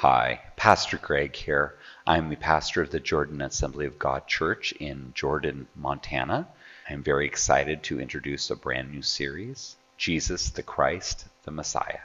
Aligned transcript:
Hi, 0.00 0.42
Pastor 0.56 0.98
Greg 0.98 1.34
here. 1.34 1.74
I'm 2.06 2.28
the 2.28 2.36
pastor 2.36 2.82
of 2.82 2.90
the 2.90 3.00
Jordan 3.00 3.40
Assembly 3.40 3.86
of 3.86 3.98
God 3.98 4.26
Church 4.26 4.72
in 4.72 5.12
Jordan, 5.14 5.68
Montana. 5.74 6.48
I'm 6.86 7.02
very 7.02 7.24
excited 7.24 7.82
to 7.84 7.98
introduce 7.98 8.50
a 8.50 8.56
brand 8.56 8.92
new 8.92 9.00
series 9.00 9.74
Jesus 9.96 10.50
the 10.50 10.62
Christ, 10.62 11.24
the 11.44 11.50
Messiah. 11.50 12.00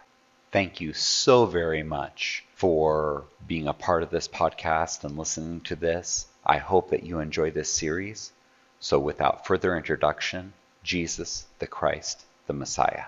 Thank 0.54 0.80
you 0.80 0.94
so 0.94 1.46
very 1.46 1.84
much 1.84 2.46
for 2.56 3.26
being 3.46 3.68
a 3.68 3.74
part 3.74 4.04
of 4.04 4.10
this 4.10 4.30
podcast 4.30 5.04
and 5.04 5.18
listening 5.18 5.60
to 5.66 5.76
this. 5.76 6.28
I 6.46 6.60
hope 6.60 6.92
that 6.92 7.04
you 7.04 7.20
enjoy 7.20 7.52
this 7.52 7.74
series. 7.74 8.32
So, 8.80 9.00
without 9.00 9.46
further 9.46 9.76
introduction, 9.76 10.54
Jesus 10.82 11.46
the 11.60 11.68
Christ, 11.68 12.24
the 12.48 12.54
Messiah. 12.54 13.08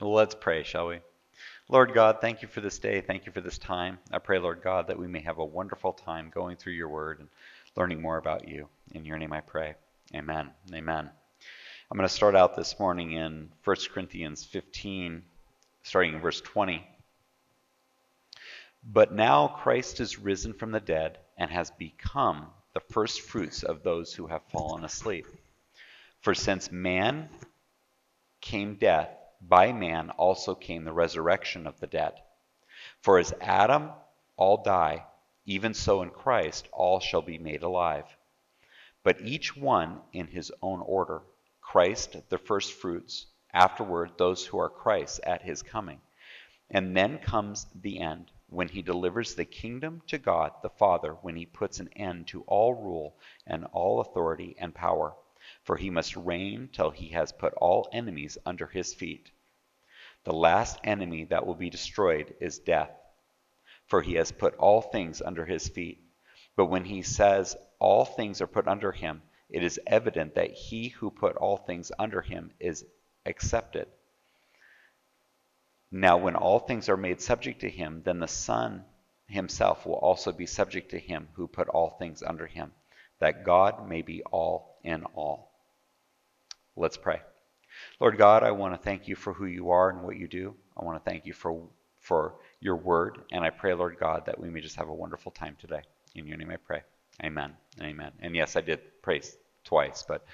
Let's 0.00 0.36
pray, 0.36 0.62
shall 0.62 0.86
we? 0.86 1.00
Lord 1.70 1.92
God, 1.92 2.22
thank 2.22 2.40
you 2.40 2.48
for 2.48 2.62
this 2.62 2.78
day. 2.78 3.02
Thank 3.02 3.26
you 3.26 3.32
for 3.32 3.42
this 3.42 3.58
time. 3.58 3.98
I 4.10 4.18
pray, 4.20 4.38
Lord 4.38 4.62
God, 4.62 4.86
that 4.86 4.98
we 4.98 5.06
may 5.06 5.20
have 5.20 5.36
a 5.36 5.44
wonderful 5.44 5.92
time 5.92 6.30
going 6.34 6.56
through 6.56 6.72
your 6.72 6.88
word 6.88 7.20
and 7.20 7.28
learning 7.76 8.00
more 8.00 8.16
about 8.16 8.48
you. 8.48 8.68
In 8.94 9.04
your 9.04 9.18
name 9.18 9.34
I 9.34 9.42
pray. 9.42 9.74
Amen. 10.14 10.50
Amen. 10.72 11.10
I'm 11.90 11.96
going 11.98 12.08
to 12.08 12.14
start 12.14 12.34
out 12.34 12.56
this 12.56 12.80
morning 12.80 13.12
in 13.12 13.50
1 13.64 13.76
Corinthians 13.92 14.46
15, 14.46 15.22
starting 15.82 16.14
in 16.14 16.20
verse 16.20 16.40
20. 16.40 16.86
But 18.82 19.12
now 19.12 19.48
Christ 19.48 20.00
is 20.00 20.18
risen 20.18 20.54
from 20.54 20.70
the 20.70 20.80
dead 20.80 21.18
and 21.36 21.50
has 21.50 21.70
become 21.72 22.46
the 22.72 22.80
first 22.80 23.20
fruits 23.20 23.62
of 23.62 23.82
those 23.82 24.14
who 24.14 24.26
have 24.26 24.40
fallen 24.50 24.86
asleep. 24.86 25.26
For 26.22 26.34
since 26.34 26.72
man 26.72 27.28
came 28.40 28.76
death, 28.76 29.17
by 29.40 29.72
man 29.72 30.10
also 30.10 30.54
came 30.54 30.84
the 30.84 30.92
resurrection 30.92 31.66
of 31.66 31.78
the 31.80 31.86
dead. 31.86 32.14
For 33.00 33.18
as 33.18 33.32
Adam 33.40 33.92
all 34.36 34.62
die, 34.62 35.06
even 35.46 35.74
so 35.74 36.02
in 36.02 36.10
Christ 36.10 36.68
all 36.72 37.00
shall 37.00 37.22
be 37.22 37.38
made 37.38 37.62
alive. 37.62 38.04
But 39.02 39.20
each 39.20 39.56
one 39.56 40.02
in 40.12 40.26
his 40.26 40.52
own 40.60 40.80
order 40.80 41.22
Christ 41.60 42.16
the 42.28 42.38
first 42.38 42.72
fruits, 42.72 43.26
afterward 43.52 44.12
those 44.16 44.46
who 44.46 44.58
are 44.58 44.68
Christ 44.68 45.20
at 45.22 45.42
his 45.42 45.62
coming. 45.62 46.00
And 46.70 46.96
then 46.96 47.18
comes 47.18 47.66
the 47.74 48.00
end, 48.00 48.30
when 48.48 48.68
he 48.68 48.82
delivers 48.82 49.34
the 49.34 49.44
kingdom 49.44 50.02
to 50.08 50.18
God 50.18 50.52
the 50.62 50.70
Father, 50.70 51.12
when 51.12 51.36
he 51.36 51.46
puts 51.46 51.80
an 51.80 51.88
end 51.94 52.26
to 52.28 52.42
all 52.42 52.74
rule 52.74 53.16
and 53.46 53.64
all 53.66 54.00
authority 54.00 54.56
and 54.58 54.74
power 54.74 55.14
for 55.68 55.76
he 55.76 55.90
must 55.90 56.16
reign 56.16 56.66
till 56.72 56.90
he 56.90 57.08
has 57.08 57.30
put 57.30 57.52
all 57.52 57.90
enemies 57.92 58.38
under 58.46 58.66
his 58.66 58.94
feet. 58.94 59.30
The 60.24 60.32
last 60.32 60.78
enemy 60.82 61.24
that 61.24 61.46
will 61.46 61.56
be 61.56 61.68
destroyed 61.68 62.34
is 62.40 62.58
death, 62.58 62.90
for 63.86 64.00
he 64.00 64.14
has 64.14 64.32
put 64.32 64.54
all 64.54 64.80
things 64.80 65.20
under 65.20 65.44
his 65.44 65.68
feet. 65.68 66.00
But 66.56 66.70
when 66.70 66.86
he 66.86 67.02
says 67.02 67.54
all 67.78 68.06
things 68.06 68.40
are 68.40 68.46
put 68.46 68.66
under 68.66 68.92
him, 68.92 69.20
it 69.50 69.62
is 69.62 69.78
evident 69.86 70.36
that 70.36 70.52
he 70.52 70.88
who 70.88 71.10
put 71.10 71.36
all 71.36 71.58
things 71.58 71.92
under 71.98 72.22
him 72.22 72.50
is 72.58 72.86
accepted. 73.26 73.88
Now, 75.90 76.16
when 76.16 76.34
all 76.34 76.60
things 76.60 76.88
are 76.88 76.96
made 76.96 77.20
subject 77.20 77.60
to 77.60 77.68
him, 77.68 78.00
then 78.06 78.20
the 78.20 78.26
Son 78.26 78.86
himself 79.26 79.84
will 79.84 79.96
also 79.96 80.32
be 80.32 80.46
subject 80.46 80.92
to 80.92 80.98
him 80.98 81.28
who 81.34 81.46
put 81.46 81.68
all 81.68 81.90
things 81.90 82.22
under 82.22 82.46
him, 82.46 82.72
that 83.18 83.44
God 83.44 83.86
may 83.86 84.00
be 84.00 84.22
all 84.22 84.80
in 84.82 85.04
all. 85.04 85.47
Let's 86.78 86.96
pray. 86.96 87.20
Lord 87.98 88.18
God, 88.18 88.44
I 88.44 88.52
want 88.52 88.72
to 88.72 88.80
thank 88.80 89.08
you 89.08 89.16
for 89.16 89.32
who 89.32 89.46
you 89.46 89.70
are 89.70 89.90
and 89.90 90.04
what 90.04 90.16
you 90.16 90.28
do. 90.28 90.54
I 90.76 90.84
want 90.84 91.02
to 91.02 91.10
thank 91.10 91.26
you 91.26 91.32
for, 91.32 91.60
for 91.98 92.36
your 92.60 92.76
word. 92.76 93.18
And 93.32 93.44
I 93.44 93.50
pray, 93.50 93.74
Lord 93.74 93.96
God, 93.98 94.26
that 94.26 94.38
we 94.38 94.48
may 94.48 94.60
just 94.60 94.76
have 94.76 94.88
a 94.88 94.94
wonderful 94.94 95.32
time 95.32 95.56
today. 95.60 95.82
In 96.14 96.28
your 96.28 96.36
name 96.36 96.50
I 96.52 96.56
pray. 96.56 96.82
Amen. 97.22 97.54
Amen. 97.82 98.12
And 98.20 98.36
yes, 98.36 98.54
I 98.54 98.60
did 98.60 98.80
praise 99.02 99.36
twice, 99.64 100.04
but 100.06 100.24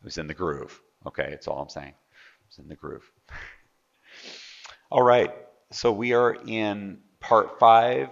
it 0.00 0.04
was 0.04 0.18
in 0.18 0.26
the 0.26 0.34
groove. 0.34 0.80
Okay, 1.06 1.28
it's 1.30 1.46
all 1.46 1.62
I'm 1.62 1.68
saying. 1.68 1.94
It 1.94 2.48
was 2.48 2.58
in 2.58 2.68
the 2.68 2.74
groove. 2.74 3.08
all 4.90 5.02
right. 5.02 5.32
So 5.70 5.92
we 5.92 6.12
are 6.12 6.34
in 6.34 6.98
part 7.20 7.60
five 7.60 8.08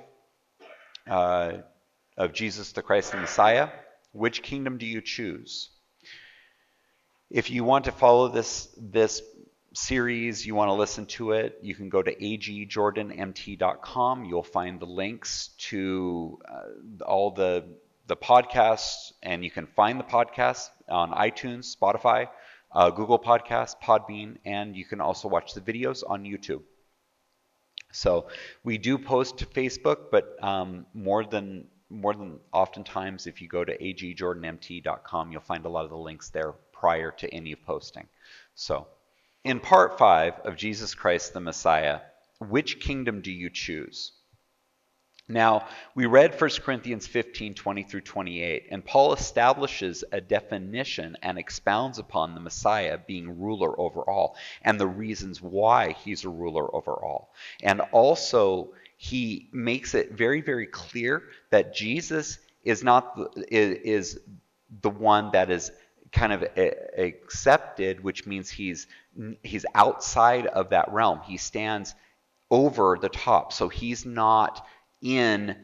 uh, 1.11 1.55
of 2.17 2.33
Jesus 2.33 2.71
the 2.71 2.83
Christ 2.83 3.11
the 3.11 3.19
Messiah. 3.19 3.71
Which 4.13 4.41
kingdom 4.41 4.79
do 4.79 4.87
you 4.87 5.01
choose? 5.01 5.71
If 7.31 7.51
you 7.51 7.65
want 7.65 7.87
to 7.87 7.93
follow 7.93 8.29
this 8.29 8.69
this 8.77 9.23
series, 9.75 10.47
you 10.47 10.55
want 10.55 10.69
to 10.69 10.75
listen 10.75 11.07
to 11.07 11.33
it, 11.33 11.59
you 11.63 11.75
can 11.75 11.89
go 11.89 12.03
to 12.03 12.15
agjordanmt.com. 12.15 14.25
You'll 14.25 14.43
find 14.43 14.79
the 14.81 14.87
links 14.87 15.49
to 15.59 16.39
uh, 16.49 16.63
all 17.05 17.33
the 17.33 17.65
the 18.07 18.17
podcasts, 18.17 19.13
and 19.23 19.43
you 19.43 19.51
can 19.51 19.67
find 19.67 19.99
the 19.99 20.05
podcasts 20.05 20.69
on 20.89 21.11
iTunes, 21.13 21.75
Spotify, 21.75 22.29
uh, 22.71 22.91
Google 22.91 23.19
Podcasts, 23.19 23.75
Podbean, 23.83 24.37
and 24.45 24.77
you 24.77 24.85
can 24.85 25.01
also 25.01 25.27
watch 25.27 25.55
the 25.55 25.63
videos 25.63 26.03
on 26.07 26.25
YouTube. 26.25 26.61
So 27.93 28.29
we 28.63 28.77
do 28.77 28.99
post 28.99 29.39
to 29.39 29.47
Facebook, 29.47 30.11
but 30.11 30.37
um, 30.43 30.85
more 30.93 31.25
than 31.25 31.69
more 31.91 32.15
than 32.15 32.41
oftentimes, 32.53 33.27
if 33.27 33.41
you 33.41 33.49
go 33.49 33.65
to 33.65 33.75
agjordanmt.com, 33.79 35.33
you'll 35.33 35.41
find 35.41 35.65
a 35.65 35.69
lot 35.69 35.85
of 35.85 35.91
the 35.91 35.97
links 35.97 36.29
there 36.31 36.55
prior 36.85 37.11
to 37.11 37.35
any 37.35 37.55
posting. 37.55 38.07
So, 38.55 38.87
in 39.43 39.59
part 39.59 39.97
five 39.97 40.35
of 40.45 40.55
Jesus 40.55 40.95
Christ 40.95 41.33
the 41.33 41.41
Messiah, 41.41 42.01
which 42.41 42.79
kingdom 42.79 43.23
do 43.23 43.33
you 43.33 43.49
choose? 43.49 44.13
Now, 45.27 45.67
we 45.95 46.05
read 46.05 46.39
1 46.39 46.51
Corinthians 46.63 47.07
15 47.07 47.55
20 47.55 47.83
through 47.85 48.03
28, 48.03 48.67
and 48.71 48.85
Paul 48.85 49.15
establishes 49.15 50.05
a 50.13 50.21
definition 50.21 51.17
and 51.23 51.39
expounds 51.39 51.99
upon 51.99 52.35
the 52.35 52.43
Messiah 52.43 52.99
being 52.99 53.41
ruler 53.41 53.81
over 53.81 54.03
all 54.03 54.37
and 54.61 54.79
the 54.79 54.87
reasons 54.87 55.41
why 55.41 55.93
he's 56.05 56.27
a 56.27 56.29
ruler 56.29 56.67
over 56.77 56.93
all. 56.93 57.33
And 57.63 57.81
also, 57.93 58.75
he 58.99 59.49
makes 59.53 59.95
it 59.95 60.13
very, 60.13 60.43
very 60.43 60.67
clear 60.67 61.23
that 61.49 61.75
Jesus 61.75 62.39
is 62.63 62.85
not 62.85 63.17
the, 63.17 63.47
is 63.51 64.21
the 64.83 64.91
one 64.91 65.31
that 65.33 65.51
is 65.51 65.71
kind 66.15 66.33
of 66.33 66.45
accepted, 66.97 68.03
which 68.03 68.27
means 68.27 68.49
he's 68.49 68.87
he's 69.43 69.67
outside 69.75 70.47
of 70.47 70.71
that 70.71 70.93
realm. 70.93 71.21
He 71.25 71.37
stands 71.37 71.95
over 72.51 72.97
the 73.01 73.09
top, 73.09 73.53
so 73.53 73.69
he's 73.69 74.07
not 74.07 74.67
in 75.03 75.57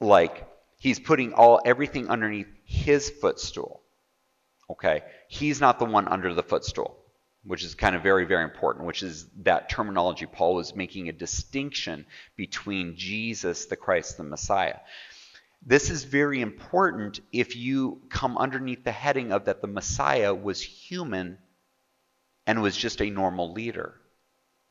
like 0.00 0.48
he's 0.78 0.98
putting 0.98 1.32
all 1.34 1.60
everything 1.64 2.08
underneath 2.08 2.48
his 2.64 3.10
footstool. 3.10 3.82
Okay, 4.70 5.02
he's 5.28 5.60
not 5.60 5.78
the 5.78 5.84
one 5.84 6.08
under 6.08 6.34
the 6.34 6.42
footstool 6.42 6.98
which 7.44 7.64
is 7.64 7.74
kind 7.74 7.96
of 7.96 8.02
very, 8.02 8.26
very 8.26 8.44
important, 8.44 8.86
which 8.86 9.02
is 9.02 9.26
that 9.38 9.70
terminology. 9.70 10.26
Paul 10.26 10.54
was 10.54 10.74
making 10.74 11.08
a 11.08 11.12
distinction 11.12 12.04
between 12.36 12.96
Jesus, 12.96 13.66
the 13.66 13.76
Christ, 13.76 14.18
the 14.18 14.24
Messiah. 14.24 14.76
This 15.64 15.90
is 15.90 16.04
very 16.04 16.40
important 16.40 17.20
if 17.32 17.56
you 17.56 18.00
come 18.08 18.38
underneath 18.38 18.84
the 18.84 18.92
heading 18.92 19.32
of 19.32 19.46
that 19.46 19.60
the 19.60 19.66
Messiah 19.66 20.34
was 20.34 20.62
human 20.62 21.38
and 22.46 22.62
was 22.62 22.76
just 22.76 23.02
a 23.02 23.10
normal 23.10 23.52
leader. 23.52 23.94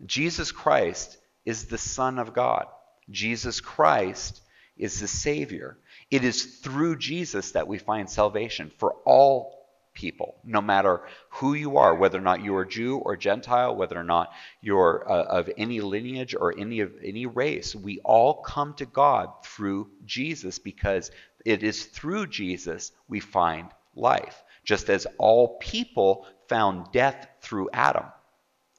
Jesus 0.05 0.51
Christ 0.51 1.17
is 1.45 1.65
the 1.65 1.77
Son 1.77 2.19
of 2.19 2.33
God. 2.33 2.65
Jesus 3.09 3.61
Christ 3.61 4.41
is 4.77 4.99
the 4.99 5.07
Savior. 5.07 5.77
It 6.09 6.23
is 6.23 6.59
through 6.59 6.97
Jesus 6.97 7.51
that 7.51 7.67
we 7.67 7.77
find 7.77 8.09
salvation 8.09 8.71
for 8.77 8.93
all 9.05 9.56
people, 9.97 10.35
no 10.43 10.61
matter 10.61 11.01
who 11.29 11.55
you 11.55 11.77
are, 11.77 11.95
whether 11.95 12.19
or 12.19 12.21
not 12.21 12.43
you 12.43 12.55
are 12.55 12.65
Jew 12.65 12.97
or 12.97 13.17
Gentile, 13.17 13.75
whether 13.75 13.99
or 13.99 14.03
not 14.03 14.31
you're 14.61 15.03
uh, 15.11 15.23
of 15.23 15.49
any 15.57 15.81
lineage 15.81 16.35
or 16.39 16.57
any 16.57 16.81
of 16.81 16.93
any 17.03 17.25
race. 17.25 17.75
We 17.75 17.99
all 18.05 18.35
come 18.35 18.75
to 18.75 18.85
God 18.85 19.29
through 19.43 19.89
Jesus 20.05 20.59
because 20.59 21.09
it 21.43 21.63
is 21.63 21.85
through 21.85 22.27
Jesus 22.27 22.91
we 23.09 23.19
find 23.19 23.69
life. 23.95 24.43
Just 24.63 24.87
as 24.89 25.07
all 25.17 25.57
people 25.57 26.27
found 26.47 26.91
death 26.91 27.27
through 27.41 27.71
Adam 27.73 28.05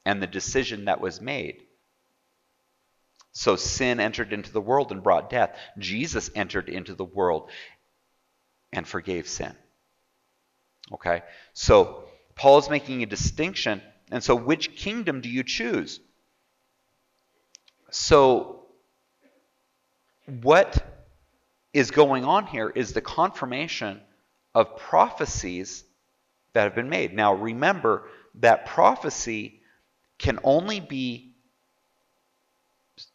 and 0.05 0.23
the 0.23 0.27
decision 0.27 0.85
that 0.85 1.01
was 1.01 1.19
made. 1.19 1.63
So 3.33 3.57
sin 3.57 3.99
entered 3.99 4.31
into 4.31 4.53
the 4.53 4.61
world 4.61 4.93
and 4.93 5.03
brought 5.03 5.29
death. 5.29 5.57
Jesus 5.77 6.31
entered 6.33 6.69
into 6.69 6.95
the 6.95 7.03
world 7.03 7.49
and 8.71 8.87
forgave 8.87 9.27
sin. 9.27 9.53
Okay? 10.93 11.21
So 11.53 12.03
Paul 12.39 12.59
is 12.59 12.69
making 12.69 13.03
a 13.03 13.05
distinction. 13.05 13.81
And 14.11 14.23
so, 14.23 14.33
which 14.33 14.75
kingdom 14.77 15.19
do 15.19 15.29
you 15.29 15.43
choose? 15.43 15.99
So, 17.91 18.61
what 20.41 20.81
is 21.73 21.91
going 21.91 22.23
on 22.23 22.47
here 22.47 22.69
is 22.69 22.93
the 22.93 23.01
confirmation 23.01 23.99
of 24.55 24.77
prophecies 24.77 25.83
that 26.53 26.63
have 26.63 26.75
been 26.75 26.89
made. 26.89 27.13
Now, 27.13 27.33
remember 27.33 28.07
that 28.35 28.65
prophecy 28.65 29.61
can 30.17 30.39
only 30.43 30.79
be 30.79 31.35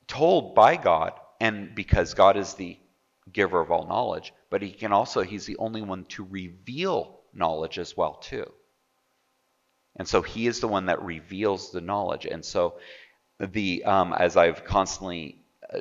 told 0.07 0.55
by 0.55 0.77
God 0.77 1.15
and 1.41 1.75
because 1.75 2.13
God 2.13 2.37
is 2.37 2.53
the 2.55 2.79
giver 3.33 3.61
of 3.61 3.71
all 3.71 3.87
knowledge, 3.87 4.35
but 4.51 4.61
he 4.61 4.71
can 4.71 4.93
also, 4.93 5.23
he's 5.23 5.47
the 5.47 5.57
only 5.57 5.81
one 5.81 6.05
to 6.11 6.25
reveal 6.25 7.21
knowledge 7.35 7.79
as 7.79 7.97
well, 7.97 8.15
too. 8.15 8.51
And 9.97 10.09
so 10.09 10.23
he 10.23 10.47
is 10.47 10.61
the 10.61 10.69
one 10.69 10.87
that 10.87 11.03
reveals 11.03 11.71
the 11.71 11.81
knowledge. 11.81 12.27
And 12.27 12.45
so 12.45 12.79
the, 13.39 13.85
um, 13.85 14.13
as 14.13 14.37
I've 14.37 14.65
constantly 14.65 15.39
uh, 15.73 15.81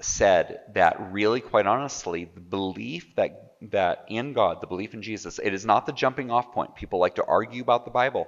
said, 0.00 0.60
that 0.74 1.12
really, 1.12 1.40
quite 1.40 1.66
honestly, 1.66 2.30
the 2.34 2.40
belief 2.40 3.14
that 3.16 3.50
that 3.62 4.06
in 4.08 4.32
God, 4.32 4.60
the 4.60 4.66
belief 4.66 4.94
in 4.94 5.02
Jesus, 5.02 5.38
it 5.38 5.52
is 5.52 5.66
not 5.66 5.86
the 5.86 5.92
jumping 5.92 6.30
off 6.30 6.52
point. 6.52 6.74
People 6.74 6.98
like 6.98 7.16
to 7.16 7.24
argue 7.24 7.62
about 7.62 7.84
the 7.84 7.90
Bible. 7.90 8.26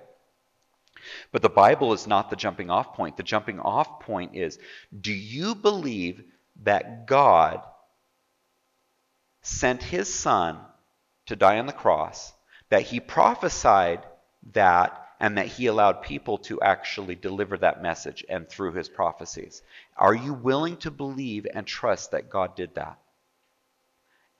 But 1.33 1.43
the 1.43 1.49
Bible 1.49 1.93
is 1.95 2.07
not 2.07 2.31
the 2.31 2.37
jumping 2.37 2.71
off 2.71 2.95
point. 2.95 3.17
The 3.17 3.23
jumping 3.23 3.59
off 3.59 4.01
point 4.01 4.37
is 4.37 4.59
do 4.99 5.13
you 5.13 5.55
believe 5.55 6.23
that 6.63 7.07
God 7.07 7.63
sent 9.41 9.83
his 9.83 10.13
son 10.13 10.59
to 11.32 11.37
die 11.37 11.58
on 11.58 11.67
the 11.67 11.73
cross, 11.73 12.32
that 12.69 12.82
he 12.82 13.00
prophesied 13.00 14.05
that, 14.52 14.99
and 15.19 15.38
that 15.38 15.46
he 15.46 15.67
allowed 15.67 16.02
people 16.02 16.37
to 16.37 16.61
actually 16.61 17.14
deliver 17.14 17.56
that 17.56 17.82
message 17.82 18.25
and 18.29 18.46
through 18.49 18.73
his 18.73 18.88
prophecies. 18.88 19.62
Are 19.96 20.14
you 20.14 20.34
willing 20.34 20.76
to 20.79 20.90
believe 20.90 21.46
and 21.55 21.67
trust 21.67 22.11
that 22.11 22.29
God 22.29 22.55
did 22.55 22.75
that? 22.75 22.99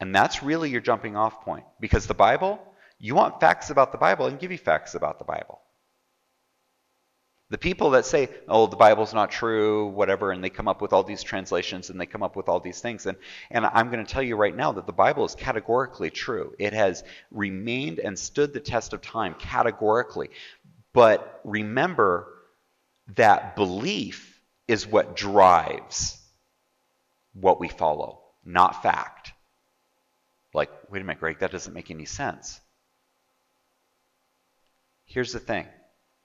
And 0.01 0.15
that's 0.15 0.43
really 0.43 0.69
your 0.69 0.81
jumping 0.81 1.17
off 1.17 1.45
point. 1.45 1.65
Because 1.81 2.07
the 2.07 2.15
Bible, 2.15 2.61
you 2.99 3.15
want 3.15 3.41
facts 3.41 3.71
about 3.71 3.93
the 3.93 3.99
Bible, 3.99 4.27
and 4.27 4.39
give 4.39 4.53
you 4.53 4.59
facts 4.59 4.95
about 4.95 5.19
the 5.19 5.25
Bible. 5.25 5.61
The 7.53 7.59
people 7.59 7.91
that 7.91 8.07
say, 8.07 8.31
oh, 8.49 8.67
the 8.67 8.77
Bible's 8.77 9.13
not 9.13 9.31
true, 9.31 9.89
whatever, 9.89 10.33
and 10.33 10.43
they 10.43 10.49
come 10.49 10.69
up 10.69 10.81
with 10.81 10.95
all 10.95 11.05
these 11.05 11.23
translations 11.23 11.91
and 11.91 12.01
they 12.01 12.07
come 12.07 12.23
up 12.23 12.35
with 12.35 12.49
all 12.49 12.61
these 12.61 12.81
things. 12.81 13.05
And, 13.05 13.19
and 13.51 13.67
I'm 13.67 13.91
going 13.91 14.03
to 14.03 14.11
tell 14.11 14.23
you 14.23 14.37
right 14.37 14.57
now 14.57 14.73
that 14.73 14.87
the 14.87 14.93
Bible 14.95 15.27
is 15.27 15.35
categorically 15.35 16.09
true. 16.09 16.55
It 16.59 16.73
has 16.73 17.05
remained 17.31 17.99
and 17.99 18.19
stood 18.19 18.55
the 18.55 18.61
test 18.61 18.95
of 18.95 19.03
time 19.03 19.35
categorically. 19.35 20.31
But 20.95 21.43
remember 21.45 22.27
that 23.17 23.55
belief 23.55 24.41
is 24.67 24.87
what 24.87 25.15
drives 25.15 26.19
what 27.35 27.61
we 27.61 27.69
follow, 27.69 28.23
not 28.47 28.83
fact. 28.83 29.35
Like, 30.55 30.71
wait 30.89 31.03
a 31.03 31.05
minute, 31.05 31.21
Greg, 31.21 31.41
that 31.41 31.53
doesn't 31.53 31.75
make 31.75 31.91
any 31.91 32.07
sense. 32.07 32.63
Here's 35.05 35.35
the 35.35 35.39
thing 35.39 35.67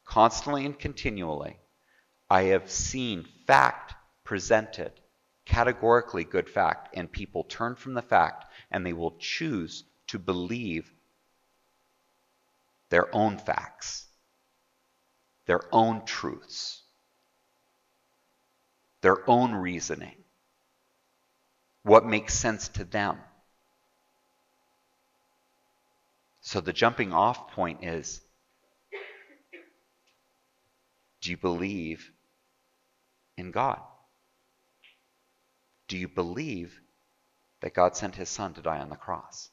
constantly 0.08 0.66
and 0.66 0.80
continually, 0.80 1.60
I 2.30 2.44
have 2.44 2.72
seen 2.72 3.28
fact 3.46 3.94
presented, 4.24 4.92
categorically 5.46 6.24
good 6.24 6.50
fact, 6.50 6.96
and 6.96 7.12
people 7.12 7.44
turn 7.44 7.76
from 7.76 7.94
the 7.94 8.02
fact 8.02 8.46
and 8.72 8.86
they 8.86 8.94
will 8.94 9.16
choose 9.20 9.84
to 10.08 10.18
believe 10.18 10.92
their 12.90 13.14
own 13.14 13.38
facts, 13.38 14.06
their 15.46 15.62
own 15.74 16.06
truths, 16.06 16.82
their 19.02 19.30
own 19.30 19.54
reasoning, 19.54 20.16
what 21.84 22.06
makes 22.06 22.34
sense 22.34 22.70
to 22.70 22.86
them. 22.86 23.18
So 26.42 26.62
the 26.62 26.74
jumping 26.74 27.12
off 27.12 27.52
point 27.52 27.84
is 27.84 28.22
do 31.28 31.32
you 31.32 31.38
believe 31.38 32.10
in 33.36 33.52
God? 33.52 33.82
Do 35.90 35.98
you 35.98 36.08
believe 36.08 36.80
that 37.60 37.74
God 37.74 37.98
sent 37.98 38.16
his 38.16 38.30
son 38.30 38.54
to 38.54 38.62
die 38.62 38.80
on 38.80 38.88
the 38.88 38.96
cross? 38.96 39.50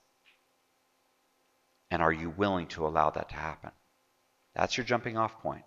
And 1.91 2.01
are 2.01 2.13
you 2.13 2.31
willing 2.31 2.69
to 2.69 2.87
allow 2.87 3.11
that 3.11 3.31
to 3.31 3.35
happen? 3.35 3.73
That's 4.55 4.77
your 4.77 4.87
jumping 4.87 5.17
off 5.17 5.41
point. 5.41 5.65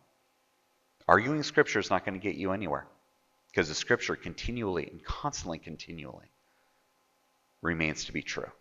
Arguing 1.10 1.44
scripture 1.44 1.80
is 1.80 1.90
not 1.90 2.06
going 2.06 2.18
to 2.18 2.26
get 2.26 2.38
you 2.38 2.54
anywhere 2.54 2.88
because 3.52 3.68
the 3.68 3.76
scripture 3.76 4.16
continually 4.16 4.88
and 4.90 5.04
constantly, 5.04 5.60
continually 5.60 6.32
remains 7.62 8.06
to 8.06 8.14
be 8.14 8.22
true. 8.22 8.52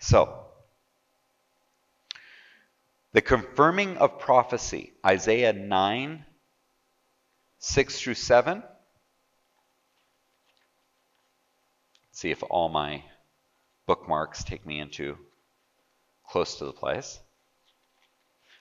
So, 0.00 0.44
the 3.12 3.20
confirming 3.20 3.98
of 3.98 4.18
prophecy, 4.18 4.92
Isaiah 5.04 5.52
9, 5.52 6.24
6 7.58 8.00
through 8.00 8.14
7. 8.14 8.62
Let's 8.62 8.68
see 12.12 12.30
if 12.30 12.42
all 12.48 12.68
my 12.68 13.04
bookmarks 13.86 14.44
take 14.44 14.64
me 14.64 14.80
into 14.80 15.18
close 16.28 16.56
to 16.58 16.64
the 16.64 16.72
place. 16.72 17.20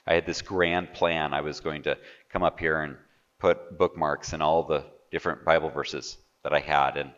I 0.06 0.15
had 0.15 0.25
this 0.25 0.42
grand 0.42 0.94
plan. 0.94 1.33
I 1.33 1.42
was 1.42 1.59
going 1.62 1.83
to 1.83 1.97
come 2.30 2.44
up 2.44 2.59
here 2.59 2.81
and 2.81 2.97
put 3.39 3.77
bookmarks 3.77 4.33
in 4.33 4.42
all 4.42 4.63
the 4.63 4.86
different 5.12 5.45
Bible 5.45 5.69
verses 5.69 6.18
that 6.44 6.54
I 6.54 6.59
had, 6.59 6.97
and 6.97 7.12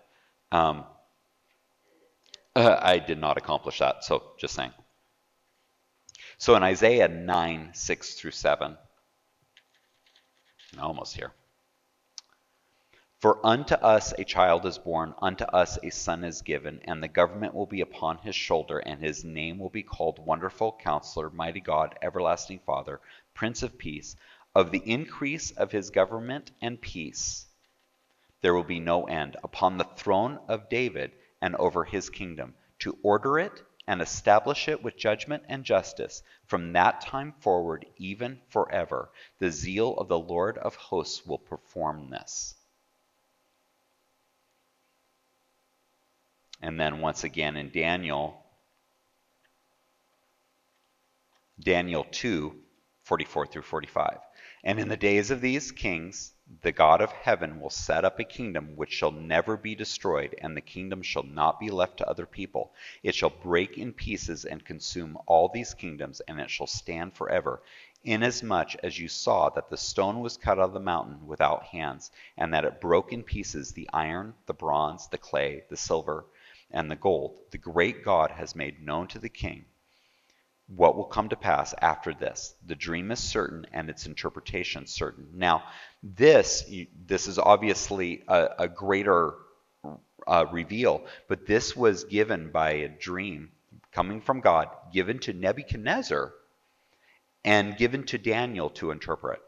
um, 0.52 0.84
uh, 2.56 2.78
I 2.80 3.00
did 3.00 3.20
not 3.20 3.38
accomplish 3.38 3.80
that. 3.80 4.04
So, 4.04 4.24
just 4.38 4.54
saying. 4.54 4.74
So 6.44 6.56
in 6.56 6.64
Isaiah 6.64 7.08
9, 7.08 7.70
6 7.74 8.14
through 8.16 8.32
7, 8.32 8.78
almost 10.78 11.16
here. 11.16 11.32
For 13.22 13.40
unto 13.46 13.76
us 13.76 14.14
a 14.18 14.26
child 14.26 14.66
is 14.66 14.78
born, 14.78 15.14
unto 15.22 15.46
us 15.46 15.80
a 15.82 15.90
son 15.90 16.26
is 16.26 16.42
given, 16.42 16.82
and 16.84 17.02
the 17.02 17.08
government 17.08 17.54
will 17.54 17.66
be 17.66 17.80
upon 17.80 18.18
his 18.18 18.36
shoulder, 18.36 18.80
and 18.80 19.02
his 19.02 19.24
name 19.24 19.58
will 19.58 19.70
be 19.70 19.84
called 19.84 20.20
Wonderful 20.20 20.78
Counselor, 20.84 21.30
Mighty 21.30 21.62
God, 21.62 21.98
Everlasting 22.02 22.60
Father, 22.66 23.00
Prince 23.34 23.64
of 23.64 23.78
Peace. 23.78 24.18
Of 24.54 24.72
the 24.72 24.84
increase 24.86 25.52
of 25.52 25.72
his 25.72 25.92
government 25.92 26.52
and 26.62 26.82
peace 26.82 27.46
there 28.42 28.54
will 28.54 28.66
be 28.66 28.82
no 28.82 29.06
end 29.06 29.38
upon 29.46 29.78
the 29.78 29.88
throne 29.96 30.42
of 30.50 30.68
David 30.68 31.14
and 31.42 31.56
over 31.56 31.86
his 31.86 32.10
kingdom, 32.10 32.54
to 32.80 32.98
order 33.02 33.40
it 33.40 33.64
and 33.88 34.02
establish 34.02 34.68
it 34.68 34.82
with 34.82 34.98
judgment 34.98 35.44
and 35.50 35.64
justice 35.64 36.24
from 36.46 36.74
that 36.74 37.02
time 37.02 37.34
forward, 37.40 37.86
even 37.98 38.40
forever. 38.50 39.10
The 39.40 39.52
zeal 39.52 39.96
of 39.98 40.08
the 40.08 40.20
Lord 40.20 40.58
of 40.58 40.76
hosts 40.76 41.26
will 41.26 41.38
perform 41.38 42.10
this. 42.10 42.56
And 46.62 46.80
then 46.80 47.02
once 47.02 47.26
again 47.26 47.58
in 47.58 47.72
Daniel, 47.72 48.42
Daniel 51.60 52.06
2, 52.10 52.63
44 53.14 53.46
through 53.46 53.62
45. 53.62 54.18
And 54.64 54.80
in 54.80 54.88
the 54.88 54.98
days 54.98 55.30
of 55.30 55.40
these 55.40 55.72
kings, 55.72 56.34
the 56.64 56.72
God 56.72 57.00
of 57.00 57.12
heaven 57.12 57.60
will 57.60 57.70
set 57.70 58.04
up 58.04 58.18
a 58.18 58.24
kingdom 58.24 58.76
which 58.76 58.92
shall 58.92 59.12
never 59.12 59.56
be 59.56 59.76
destroyed, 59.76 60.34
and 60.42 60.58
the 60.58 60.62
kingdom 60.62 61.04
shall 61.04 61.22
not 61.22 61.60
be 61.60 61.70
left 61.70 61.98
to 61.98 62.10
other 62.10 62.26
people. 62.26 62.74
It 63.04 63.14
shall 63.14 63.30
break 63.30 63.78
in 63.78 63.94
pieces 63.94 64.46
and 64.46 64.66
consume 64.66 65.20
all 65.28 65.48
these 65.48 65.76
kingdoms, 65.76 66.22
and 66.22 66.40
it 66.40 66.50
shall 66.50 66.66
stand 66.66 67.14
forever. 67.14 67.62
Inasmuch 68.04 68.74
as 68.82 68.98
you 68.98 69.08
saw 69.08 69.50
that 69.50 69.70
the 69.70 69.78
stone 69.78 70.20
was 70.20 70.36
cut 70.36 70.58
out 70.58 70.66
of 70.66 70.74
the 70.74 70.80
mountain 70.80 71.28
without 71.28 71.66
hands, 71.66 72.10
and 72.36 72.52
that 72.52 72.66
it 72.66 72.82
broke 72.82 73.14
in 73.14 73.22
pieces 73.22 73.74
the 73.74 73.88
iron, 73.94 74.34
the 74.48 74.56
bronze, 74.56 75.08
the 75.10 75.20
clay, 75.20 75.66
the 75.70 75.78
silver, 75.78 76.26
and 76.72 76.90
the 76.90 76.96
gold, 76.96 77.38
the 77.52 77.60
great 77.60 78.04
God 78.04 78.32
has 78.32 78.56
made 78.56 78.82
known 78.82 79.08
to 79.10 79.20
the 79.20 79.30
king 79.30 79.66
what 80.68 80.96
will 80.96 81.06
come 81.06 81.30
to 81.30 81.36
pass 81.36 81.74
after 81.82 82.14
this. 82.14 82.56
The 82.66 82.76
dream 82.76 83.12
is 83.12 83.20
certain 83.20 83.68
and 83.74 83.90
its 83.90 84.06
interpretation 84.06 84.88
certain. 84.88 85.28
Now, 85.34 85.64
this 86.02 86.64
this 87.06 87.28
is 87.28 87.38
obviously 87.38 88.24
a, 88.28 88.50
a 88.60 88.68
greater 88.68 89.34
uh, 90.26 90.46
reveal, 90.52 91.06
but 91.28 91.46
this 91.46 91.76
was 91.76 92.06
given 92.06 92.52
by 92.52 92.72
a 92.72 92.90
dream 92.90 93.52
coming 93.92 94.22
from 94.22 94.42
God, 94.42 94.70
given 94.92 95.20
to 95.20 95.34
Nebuchadnezzar, 95.34 96.34
and 97.44 97.78
given 97.78 98.06
to 98.06 98.18
Daniel 98.18 98.70
to 98.72 98.92
interpret. 98.92 99.42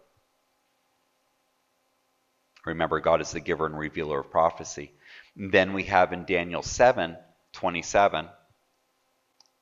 Remember, 2.65 2.99
God 2.99 3.21
is 3.21 3.31
the 3.31 3.39
giver 3.39 3.67
and 3.67 3.77
revealer 3.77 4.19
of 4.19 4.31
prophecy. 4.31 4.91
then 5.35 5.73
we 5.73 5.83
have 5.83 6.13
in 6.13 6.25
Daniel 6.25 6.61
7 6.61 7.15
27 7.53 8.27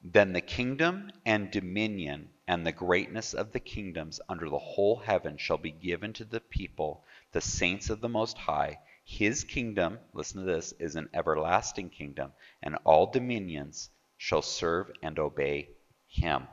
then 0.04 0.34
the 0.34 0.42
kingdom 0.42 1.10
and 1.26 1.50
dominion 1.50 2.30
and 2.46 2.68
the 2.68 2.74
greatness 2.74 3.34
of 3.34 3.54
the 3.54 3.60
kingdoms 3.60 4.20
under 4.28 4.50
the 4.50 4.60
whole 4.60 4.98
heaven 4.98 5.38
shall 5.38 5.58
be 5.58 5.72
given 5.72 6.12
to 6.12 6.26
the 6.26 6.42
people, 6.42 7.06
the 7.32 7.40
saints 7.40 7.90
of 7.90 8.02
the 8.02 8.10
Most 8.10 8.38
High. 8.38 8.80
His 9.06 9.46
kingdom, 9.46 10.00
listen 10.14 10.42
to 10.42 10.46
this, 10.46 10.74
is 10.74 10.98
an 10.98 11.10
everlasting 11.14 11.90
kingdom, 11.90 12.34
and 12.62 12.78
all 12.84 13.08
dominions 13.08 13.90
shall 14.18 14.42
serve 14.42 14.92
and 15.02 15.18
obey 15.20 15.70
him. 16.08 16.48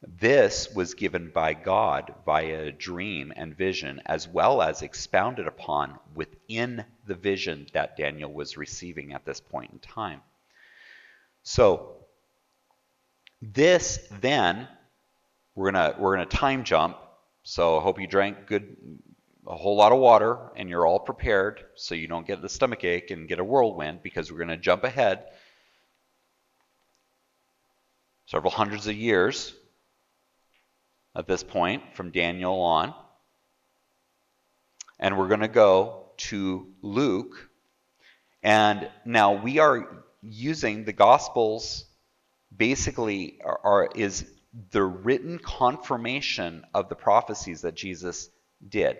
This 0.00 0.72
was 0.72 0.94
given 0.94 1.30
by 1.30 1.54
God 1.54 2.14
via 2.24 2.66
a 2.66 2.72
dream 2.72 3.32
and 3.34 3.56
vision, 3.56 4.00
as 4.06 4.28
well 4.28 4.62
as 4.62 4.82
expounded 4.82 5.48
upon 5.48 5.98
within 6.14 6.84
the 7.04 7.16
vision 7.16 7.66
that 7.72 7.96
Daniel 7.96 8.32
was 8.32 8.56
receiving 8.56 9.12
at 9.12 9.24
this 9.24 9.40
point 9.40 9.72
in 9.72 9.80
time. 9.80 10.22
So, 11.42 11.96
this 13.40 13.98
then, 14.20 14.68
we're 15.54 15.70
gonna 15.70 15.94
we're 15.98 16.16
gonna 16.16 16.26
time 16.26 16.64
jump. 16.64 16.96
So 17.42 17.78
I 17.78 17.82
hope 17.82 18.00
you 18.00 18.06
drank 18.06 18.46
good 18.46 18.76
a 19.46 19.56
whole 19.56 19.76
lot 19.76 19.92
of 19.92 19.98
water 19.98 20.38
and 20.56 20.68
you're 20.68 20.86
all 20.86 20.98
prepared 20.98 21.64
so 21.74 21.94
you 21.94 22.06
don't 22.06 22.26
get 22.26 22.42
the 22.42 22.48
stomach 22.48 22.84
ache 22.84 23.10
and 23.10 23.26
get 23.26 23.38
a 23.38 23.44
whirlwind 23.44 24.02
because 24.02 24.30
we're 24.30 24.38
gonna 24.38 24.56
jump 24.56 24.84
ahead 24.84 25.24
several 28.28 28.50
hundreds 28.50 28.86
of 28.86 28.94
years 28.94 29.54
at 31.16 31.26
this 31.26 31.42
point 31.42 31.82
from 31.94 32.10
Daniel 32.10 32.60
on. 32.60 32.94
And 35.00 35.18
we're 35.18 35.28
going 35.28 35.40
to 35.40 35.48
go 35.48 36.10
to 36.18 36.68
Luke. 36.82 37.48
And 38.42 38.88
now 39.04 39.32
we 39.32 39.58
are 39.58 40.04
using 40.22 40.84
the 40.84 40.92
Gospels 40.92 41.84
basically 42.54 43.40
are, 43.44 43.60
are, 43.62 43.90
is 43.94 44.24
the 44.70 44.82
written 44.82 45.38
confirmation 45.38 46.64
of 46.74 46.88
the 46.88 46.94
prophecies 46.94 47.62
that 47.62 47.74
Jesus 47.74 48.30
did. 48.66 48.98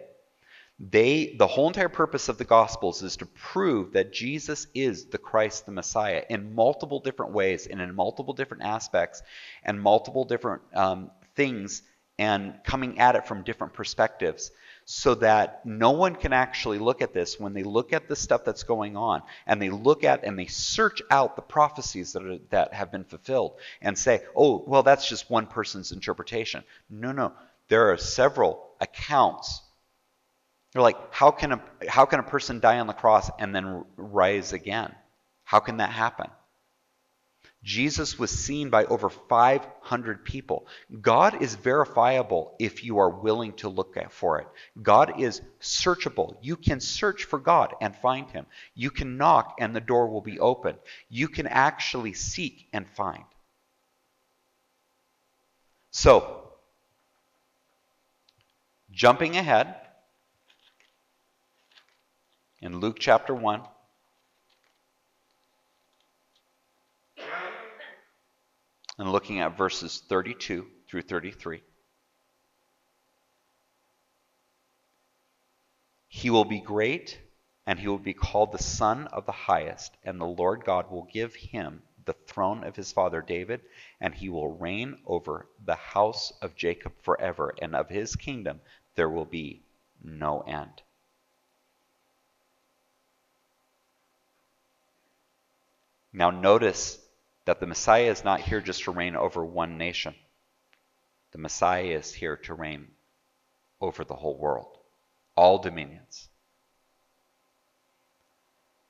They 0.79 1.35
the 1.37 1.47
whole 1.47 1.67
entire 1.67 1.89
purpose 1.89 2.29
of 2.29 2.39
the 2.39 2.45
gospels 2.45 3.03
is 3.03 3.17
to 3.17 3.27
prove 3.27 3.95
that 3.95 4.13
Jesus 4.13 4.69
is 4.75 5.07
the 5.07 5.19
Christ 5.19 5.67
the 5.67 5.73
Messiah 5.73 6.23
in 6.31 6.55
multiple 6.55 7.01
different 7.01 7.33
ways 7.33 7.67
and 7.67 7.81
in 7.81 7.95
multiple 7.97 8.33
different 8.33 8.63
aspects 8.63 9.23
and 9.65 9.83
multiple 9.83 10.25
different 10.25 10.63
um, 10.75 11.11
things 11.35 11.83
and 12.17 12.55
coming 12.65 13.01
at 13.01 13.17
it 13.17 13.27
from 13.27 13.43
different 13.43 13.73
perspectives 13.73 14.53
so 14.91 15.15
that 15.17 15.67
no 15.67 15.91
one 15.91 16.15
can 16.15 16.33
actually 16.33 16.79
look 16.79 17.03
at 17.03 17.13
this 17.13 17.39
when 17.39 17.53
they 17.53 17.63
look 17.63 17.93
at 17.93 18.09
the 18.09 18.17
stuff 18.17 18.43
that's 18.43 18.63
going 18.63 18.97
on 18.97 19.21
and 19.47 19.61
they 19.61 19.69
look 19.69 20.03
at 20.03 20.25
and 20.25 20.39
they 20.39 20.47
search 20.47 21.03
out 21.11 21.37
the 21.37 21.43
prophecies 21.43 22.15
that, 22.15 22.25
are, 22.25 22.39
that 22.49 22.73
have 22.73 22.91
been 22.91 23.05
fulfilled 23.05 23.59
and 23.83 23.99
say, 23.99 24.23
oh, 24.35 24.65
well, 24.67 24.83
that's 24.83 25.07
just 25.07 25.29
one 25.29 25.47
person's 25.47 25.93
interpretation. 25.93 26.65
No, 26.89 27.13
no. 27.13 27.35
There 27.69 27.93
are 27.93 27.99
several 27.99 28.67
accounts. 28.81 29.61
They're 30.73 30.81
like, 30.81 30.97
how 31.13 31.33
can 31.33 31.53
a, 31.53 31.63
how 31.87 32.07
can 32.07 32.21
a 32.21 32.23
person 32.23 32.59
die 32.59 32.79
on 32.79 32.87
the 32.87 32.95
cross 32.95 33.31
and 33.39 33.55
then 33.55 33.85
rise 33.99 34.55
again? 34.55 34.95
How 35.45 35.61
can 35.61 35.77
that 35.77 35.91
happen? 35.91 36.31
Jesus 37.65 38.19
was 38.19 38.31
seen 38.31 38.71
by 38.71 38.85
over 38.85 39.11
500 39.11 40.25
people. 40.25 40.67
God 41.01 41.43
is 41.43 41.57
verifiable 41.57 42.55
if 42.59 42.85
you 42.85 42.99
are 42.99 43.11
willing 43.11 43.53
to 43.55 43.69
look 43.69 43.97
for 44.11 44.39
it. 44.39 44.47
God 44.81 45.21
is 45.21 45.43
searchable. 45.61 46.37
You 46.41 46.57
can 46.57 46.81
search 46.81 47.25
for 47.25 47.39
God 47.39 47.75
and 47.81 47.97
find 47.97 48.31
him. 48.31 48.47
You 48.75 48.91
can 48.91 49.17
knock 49.17 49.57
and 49.59 49.75
the 49.75 49.81
door 49.81 50.09
will 50.09 50.21
be 50.21 50.39
open. 50.39 50.77
You 51.09 51.29
can 51.29 51.47
actually 51.47 52.15
seek 52.15 52.69
and 52.73 52.89
find. 52.89 53.25
So, 55.91 56.53
jumping 58.93 59.37
ahead 59.37 59.75
in 62.61 62.79
Luke 62.79 62.99
chapter 63.01 63.35
1. 63.35 63.63
And 68.99 69.13
looking 69.13 69.41
at 69.41 69.57
verses 69.57 70.03
32 70.09 70.67
through 70.89 71.03
33. 71.03 71.63
He 76.09 76.31
will 76.31 76.45
be 76.45 76.61
great, 76.61 77.21
and 77.67 77.79
he 77.79 77.87
will 77.87 77.99
be 77.99 78.15
called 78.15 78.51
the 78.51 78.59
Son 78.59 79.07
of 79.09 79.25
the 79.25 79.33
Highest, 79.33 79.97
and 80.03 80.21
the 80.21 80.27
Lord 80.27 80.65
God 80.65 80.91
will 80.91 81.09
give 81.13 81.35
him 81.35 81.83
the 82.07 82.15
throne 82.27 82.65
of 82.65 82.75
his 82.75 82.91
father 82.91 83.21
David, 83.21 83.61
and 84.01 84.15
he 84.15 84.29
will 84.29 84.57
reign 84.57 84.99
over 85.07 85.47
the 85.65 85.77
house 85.77 86.33
of 86.43 86.57
Jacob 86.57 86.93
forever, 87.03 87.55
and 87.61 87.77
of 87.77 87.89
his 87.89 88.17
kingdom 88.17 88.61
there 88.97 89.11
will 89.11 89.27
be 89.27 89.63
no 90.03 90.41
end. 90.41 90.83
Now, 96.13 96.31
notice 96.31 96.99
that 97.49 97.61
the 97.61 97.67
Messiah 97.67 98.11
is 98.11 98.25
not 98.25 98.43
here 98.43 98.61
just 98.61 98.83
to 98.85 98.91
reign 98.91 99.17
over 99.17 99.43
one 99.43 99.79
nation. 99.79 100.15
The 101.33 101.39
Messiah 101.39 101.97
is 101.97 102.13
here 102.13 102.37
to 102.45 102.53
reign 102.53 102.89
over 103.81 104.05
the 104.05 104.15
whole 104.15 104.37
world, 104.37 104.77
all 105.35 105.57
dominions. 105.57 106.29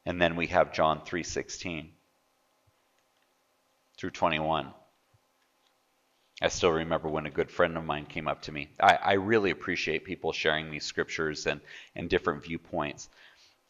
And 0.04 0.20
then 0.20 0.34
we 0.34 0.48
have 0.48 0.72
John 0.72 1.02
3:16 1.02 1.92
through 3.96 4.10
21. 4.10 4.74
I 6.42 6.48
still 6.48 6.72
remember 6.72 7.08
when 7.08 7.26
a 7.26 7.30
good 7.30 7.52
friend 7.52 7.76
of 7.76 7.84
mine 7.84 8.06
came 8.06 8.26
up 8.26 8.42
to 8.42 8.52
me. 8.52 8.70
I, 8.80 8.98
I 9.00 9.12
really 9.12 9.52
appreciate 9.52 10.04
people 10.04 10.32
sharing 10.32 10.72
these 10.72 10.84
scriptures 10.84 11.46
and, 11.46 11.60
and 11.94 12.10
different 12.10 12.42
viewpoints. 12.42 13.08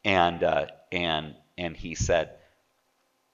And, 0.03 0.43
uh, 0.43 0.69
and, 0.91 1.35
and 1.59 1.77
he 1.77 1.95
said, 1.95 2.39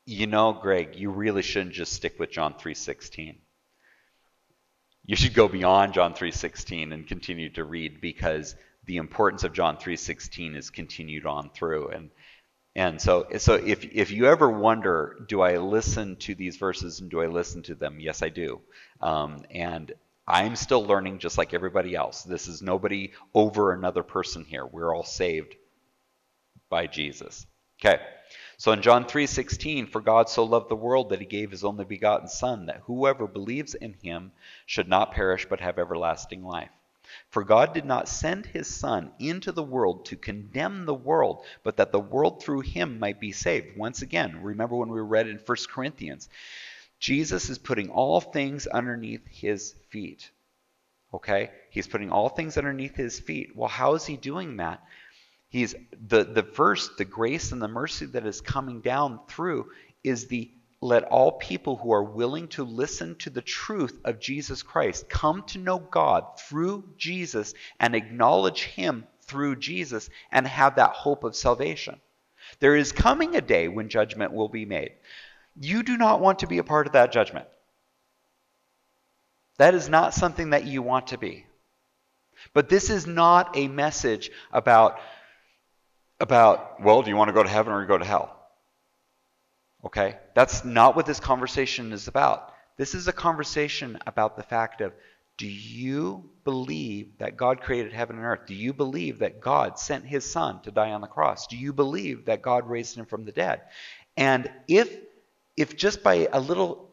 you 0.07 0.27
know, 0.27 0.53
Greg, 0.53 0.97
you 0.97 1.11
really 1.11 1.43
shouldn't 1.43 1.75
just 1.75 1.93
stick 1.93 2.19
with 2.19 2.31
John 2.31 2.55
3:16. 2.55 3.37
You 5.07 5.17
should 5.17 5.35
go 5.35 5.49
beyond 5.49 5.95
John 5.95 6.15
3:16 6.15 6.93
and 6.93 7.07
continue 7.07 7.51
to 7.51 7.65
read 7.65 8.01
because 8.01 8.55
the 8.87 8.97
importance 8.99 9.45
of 9.45 9.53
John 9.53 9.77
3:16 9.77 10.57
is 10.57 10.71
continued 10.71 11.27
on 11.27 11.51
through 11.51 11.89
and 11.89 12.11
and 12.77 13.01
so 13.01 13.27
so 13.39 13.55
if 13.55 13.85
if 13.85 14.11
you 14.11 14.27
ever 14.27 14.51
wonder, 14.51 15.25
do 15.29 15.41
I 15.41 15.59
listen 15.59 16.17
to 16.17 16.35
these 16.35 16.57
verses 16.57 17.01
and 17.01 17.11
do 17.11 17.21
I 17.21 17.27
listen 17.27 17.63
to 17.65 17.75
them? 17.75 18.01
Yes, 18.01 18.23
I 18.23 18.31
do. 18.31 18.61
Um, 19.01 19.45
and 19.51 19.93
I'm 20.27 20.57
still 20.57 20.85
learning 20.85 21.19
just 21.19 21.39
like 21.39 21.55
everybody 21.55 21.95
else. 21.95 22.25
This 22.25 22.49
is 22.49 22.63
nobody 22.63 23.13
over 23.33 23.73
another 23.73 24.03
person 24.03 24.45
here. 24.45 24.67
We're 24.67 24.95
all 24.95 25.05
saved 25.05 25.55
by 26.69 26.87
Jesus. 26.87 27.47
Okay. 27.81 28.03
So 28.57 28.73
in 28.73 28.83
John 28.83 29.05
3:16, 29.05 29.89
for 29.89 30.01
God 30.01 30.29
so 30.29 30.45
loved 30.45 30.69
the 30.69 30.77
world 30.77 31.11
that 31.11 31.21
he 31.21 31.27
gave 31.27 31.51
his 31.51 31.65
only 31.65 31.85
begotten 31.85 32.29
son 32.29 32.67
that 32.67 32.83
whoever 32.85 33.27
believes 33.27 33.75
in 33.75 33.95
him 33.95 34.33
should 34.67 34.89
not 34.89 35.13
perish 35.13 35.47
but 35.49 35.61
have 35.61 35.79
everlasting 35.79 36.45
life. 36.45 36.71
For 37.29 37.45
God 37.45 37.75
did 37.75 37.85
not 37.85 38.09
send 38.09 38.47
his 38.47 38.67
son 38.67 39.13
into 39.19 39.53
the 39.53 39.63
world 39.63 40.07
to 40.07 40.17
condemn 40.17 40.87
the 40.87 40.95
world, 40.95 41.45
but 41.63 41.77
that 41.77 41.93
the 41.93 42.01
world 42.01 42.43
through 42.43 42.61
him 42.61 42.99
might 42.99 43.21
be 43.21 43.33
saved. 43.33 43.77
Once 43.77 44.03
again, 44.03 44.43
remember 44.43 44.77
when 44.77 44.89
we 44.89 45.01
read 45.01 45.29
in 45.29 45.39
1 45.39 45.57
Corinthians, 45.69 46.29
Jesus 46.99 47.51
is 47.51 47.59
putting 47.59 47.91
all 47.91 48.21
things 48.21 48.67
underneath 48.67 49.27
his 49.29 49.75
feet. 49.91 50.31
Okay? 51.13 51.51
He's 51.71 51.87
putting 51.87 52.11
all 52.11 52.29
things 52.29 52.57
underneath 52.57 52.97
his 52.97 53.21
feet. 53.21 53.55
Well, 53.55 53.69
how 53.69 53.95
is 53.95 54.07
he 54.07 54.17
doing 54.17 54.57
that? 54.57 54.83
He's 55.49 55.75
the, 56.09 56.25
the 56.25 56.43
verse, 56.43 56.91
the 56.99 57.05
grace 57.05 57.53
and 57.53 57.63
the 57.63 57.69
mercy 57.69 58.07
that 58.07 58.27
is 58.27 58.41
coming 58.41 58.81
down 58.81 59.21
through 59.29 59.71
is 60.03 60.27
the 60.27 60.51
let 60.81 61.05
all 61.05 61.33
people 61.33 61.77
who 61.77 61.93
are 61.95 62.03
willing 62.03 62.47
to 62.49 62.63
listen 62.63 63.17
to 63.17 63.31
the 63.31 63.41
truth 63.41 63.99
of 64.05 64.21
Jesus 64.21 64.63
Christ 64.63 65.09
come 65.09 65.43
to 65.45 65.59
know 65.59 65.79
God 65.79 66.39
through 66.39 66.85
Jesus 66.99 67.55
and 67.81 67.95
acknowledge 67.95 68.65
Him 68.65 69.07
through 69.23 69.57
Jesus 69.57 70.11
and 70.31 70.47
have 70.47 70.77
that 70.77 70.91
hope 70.91 71.25
of 71.25 71.35
salvation. 71.35 72.01
There 72.61 72.77
is 72.77 72.93
coming 72.93 73.35
a 73.35 73.41
day 73.41 73.69
when 73.69 73.89
judgment 73.89 74.35
will 74.35 74.51
be 74.51 74.67
made. 74.67 74.93
You 75.59 75.83
do 75.83 75.97
not 75.97 76.21
want 76.21 76.41
to 76.41 76.47
be 76.47 76.59
a 76.59 76.65
part 76.65 76.87
of 76.87 76.93
that 76.93 77.13
judgment. 77.13 77.47
That 79.57 79.75
is 79.75 79.89
not 79.89 80.15
something 80.15 80.51
that 80.51 80.67
you 80.67 80.83
want 80.83 81.09
to 81.09 81.19
be. 81.19 81.47
But 82.53 82.69
this 82.69 82.91
is 82.91 83.07
not 83.07 83.57
a 83.57 83.69
message 83.69 84.31
about 84.53 84.99
about, 86.21 86.81
well, 86.83 87.03
do 87.03 87.11
you 87.11 87.17
want 87.17 87.29
to 87.29 87.35
go 87.35 87.43
to 87.43 87.49
heaven 87.49 87.73
or 87.73 87.85
go 87.87 87.99
to 87.99 88.05
hell? 88.05 88.37
Okay? 89.85 90.17
That's 90.35 90.65
not 90.65 90.97
what 90.97 91.07
this 91.07 91.21
conversation 91.21 91.93
is 91.93 92.09
about. 92.09 92.53
This 92.77 92.95
is 92.95 93.09
a 93.09 93.13
conversation 93.13 93.99
about 94.07 94.37
the 94.37 94.43
fact 94.43 94.81
of 94.81 94.93
do 95.37 95.49
you 95.49 96.31
believe 96.45 97.19
that 97.19 97.37
God 97.37 97.61
created 97.61 97.93
heaven 97.93 98.17
and 98.17 98.25
earth? 98.25 98.47
Do 98.47 98.55
you 98.55 98.73
believe 98.73 99.19
that 99.19 99.41
God 99.41 99.79
sent 99.79 100.07
his 100.07 100.31
son 100.31 100.63
to 100.63 100.71
die 100.71 100.93
on 100.93 101.01
the 101.01 101.09
cross? 101.09 101.49
Do 101.49 101.57
you 101.57 101.73
believe 101.73 102.27
that 102.27 102.43
God 102.43 102.69
raised 102.69 102.97
him 102.97 103.07
from 103.07 103.25
the 103.25 103.33
dead? 103.33 103.63
And 104.17 104.51
if 104.69 104.97
if 105.57 105.77
just 105.77 106.03
by 106.03 106.29
a 106.33 106.41
little 106.41 106.89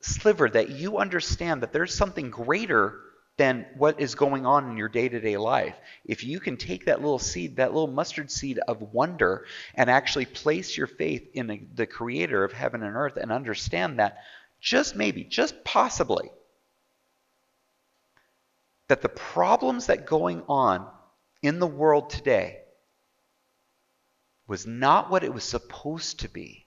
sliver 0.00 0.48
that 0.48 0.70
you 0.70 0.98
understand 0.98 1.62
that 1.62 1.72
there's 1.72 1.94
something 1.94 2.30
greater 2.30 3.00
than 3.40 3.64
what 3.74 3.98
is 3.98 4.16
going 4.16 4.44
on 4.44 4.70
in 4.70 4.76
your 4.76 4.90
day 4.90 5.08
to 5.08 5.18
day 5.18 5.38
life. 5.38 5.74
If 6.04 6.24
you 6.24 6.40
can 6.40 6.58
take 6.58 6.84
that 6.84 7.00
little 7.00 7.18
seed, 7.18 7.56
that 7.56 7.72
little 7.72 7.90
mustard 7.90 8.30
seed 8.30 8.58
of 8.68 8.92
wonder, 8.92 9.46
and 9.74 9.88
actually 9.88 10.26
place 10.26 10.76
your 10.76 10.86
faith 10.86 11.26
in 11.32 11.46
the, 11.46 11.62
the 11.74 11.86
creator 11.86 12.44
of 12.44 12.52
heaven 12.52 12.82
and 12.82 12.94
earth 12.94 13.16
and 13.16 13.32
understand 13.32 13.98
that 13.98 14.18
just 14.60 14.94
maybe, 14.94 15.24
just 15.24 15.64
possibly, 15.64 16.30
that 18.88 19.00
the 19.00 19.08
problems 19.08 19.86
that 19.86 20.04
going 20.04 20.42
on 20.46 20.86
in 21.40 21.60
the 21.60 21.66
world 21.66 22.10
today 22.10 22.58
was 24.46 24.66
not 24.66 25.10
what 25.10 25.24
it 25.24 25.32
was 25.32 25.44
supposed 25.44 26.20
to 26.20 26.28
be. 26.28 26.66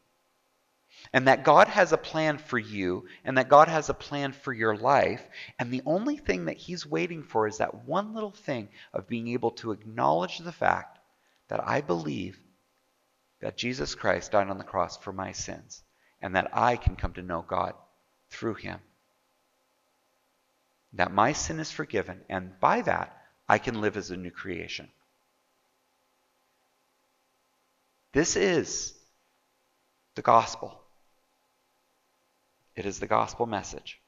And 1.13 1.27
that 1.27 1.43
God 1.43 1.67
has 1.67 1.93
a 1.93 1.98
plan 1.98 2.39
for 2.39 2.58
you, 2.58 3.05
and 3.24 3.38
that 3.38 3.48
God 3.48 3.67
has 3.67 3.89
a 3.89 3.93
plan 3.93 4.32
for 4.32 4.51
your 4.51 4.75
life. 4.75 5.24
And 5.60 5.72
the 5.72 5.84
only 5.86 6.17
thing 6.17 6.46
that 6.46 6.58
He's 6.58 6.88
waiting 6.88 7.22
for 7.22 7.48
is 7.48 7.60
that 7.60 7.86
one 7.86 8.15
little 8.15 8.32
thing 8.32 8.70
of 8.93 9.08
being 9.08 9.27
able 9.27 9.51
to 9.51 9.72
acknowledge 9.72 10.39
the 10.39 10.51
fact 10.51 10.98
that 11.50 11.65
I 11.67 11.82
believe 11.82 12.39
that 13.41 13.58
Jesus 13.58 13.93
Christ 13.93 14.32
died 14.32 14.50
on 14.50 14.58
the 14.58 14.63
cross 14.63 14.98
for 14.98 15.13
my 15.13 15.34
sins, 15.34 15.84
and 16.22 16.36
that 16.36 16.50
I 16.51 16.77
can 16.77 16.96
come 16.96 17.13
to 17.13 17.22
know 17.22 17.46
God 17.48 17.75
through 18.32 18.55
Him. 18.55 18.79
That 20.93 21.13
my 21.13 21.34
sin 21.34 21.60
is 21.60 21.70
forgiven, 21.70 22.22
and 22.27 22.60
by 22.60 22.82
that, 22.82 23.15
I 23.48 23.60
can 23.60 23.82
live 23.82 23.98
as 23.98 24.10
a 24.10 24.17
new 24.17 24.32
creation. 24.32 24.88
This 28.13 28.36
is 28.36 28.93
the 30.15 30.22
gospel. 30.22 30.79
It 32.75 32.86
is 32.86 33.00
the 33.00 33.08
gospel 33.08 33.46
message. 33.46 34.01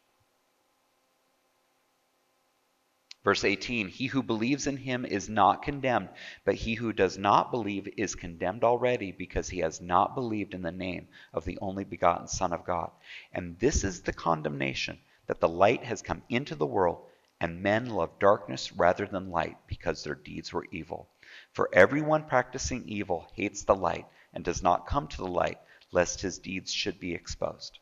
Verse 3.24 3.44
18 3.44 3.88
He 3.88 4.06
who 4.06 4.22
believes 4.22 4.68
in 4.68 4.78
him 4.78 5.04
is 5.04 5.28
not 5.28 5.64
condemned, 5.64 6.10
but 6.44 6.54
he 6.54 6.76
who 6.76 6.94
does 6.94 7.18
not 7.18 7.50
believe 7.50 7.88
is 7.98 8.14
condemned 8.14 8.64
already 8.64 9.12
because 9.12 9.50
he 9.50 9.60
has 9.60 9.82
not 9.82 10.14
believed 10.14 10.54
in 10.54 10.62
the 10.62 10.72
name 10.72 11.08
of 11.34 11.44
the 11.44 11.58
only 11.60 11.84
begotten 11.84 12.28
Son 12.28 12.54
of 12.54 12.66
God. 12.66 12.92
And 13.34 13.58
this 13.60 13.84
is 13.84 14.02
the 14.02 14.14
condemnation 14.14 15.00
that 15.26 15.40
the 15.40 15.50
light 15.50 15.84
has 15.84 16.04
come 16.04 16.22
into 16.30 16.54
the 16.54 16.68
world, 16.68 17.04
and 17.42 17.64
men 17.64 17.90
love 17.90 18.20
darkness 18.20 18.72
rather 18.72 19.08
than 19.08 19.32
light 19.32 19.58
because 19.68 20.04
their 20.04 20.16
deeds 20.16 20.54
were 20.54 20.68
evil. 20.72 21.10
For 21.52 21.70
everyone 21.74 22.26
practicing 22.26 22.88
evil 22.88 23.28
hates 23.34 23.64
the 23.64 23.76
light 23.76 24.06
and 24.34 24.44
does 24.44 24.62
not 24.62 24.86
come 24.88 25.08
to 25.08 25.18
the 25.18 25.28
light, 25.28 25.60
lest 25.92 26.22
his 26.22 26.38
deeds 26.38 26.72
should 26.72 27.00
be 27.00 27.16
exposed. 27.16 27.80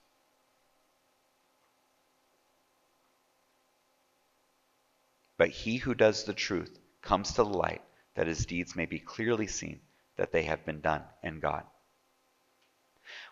But 5.44 5.50
he 5.50 5.76
who 5.76 5.94
does 5.94 6.24
the 6.24 6.34
truth 6.34 6.80
comes 7.02 7.34
to 7.34 7.44
the 7.44 7.50
light, 7.50 7.82
that 8.16 8.28
his 8.28 8.46
deeds 8.46 8.78
may 8.78 8.86
be 8.86 8.98
clearly 8.98 9.48
seen 9.48 9.82
that 10.16 10.32
they 10.32 10.44
have 10.44 10.66
been 10.66 10.80
done 10.80 11.04
in 11.22 11.42
God. 11.42 11.64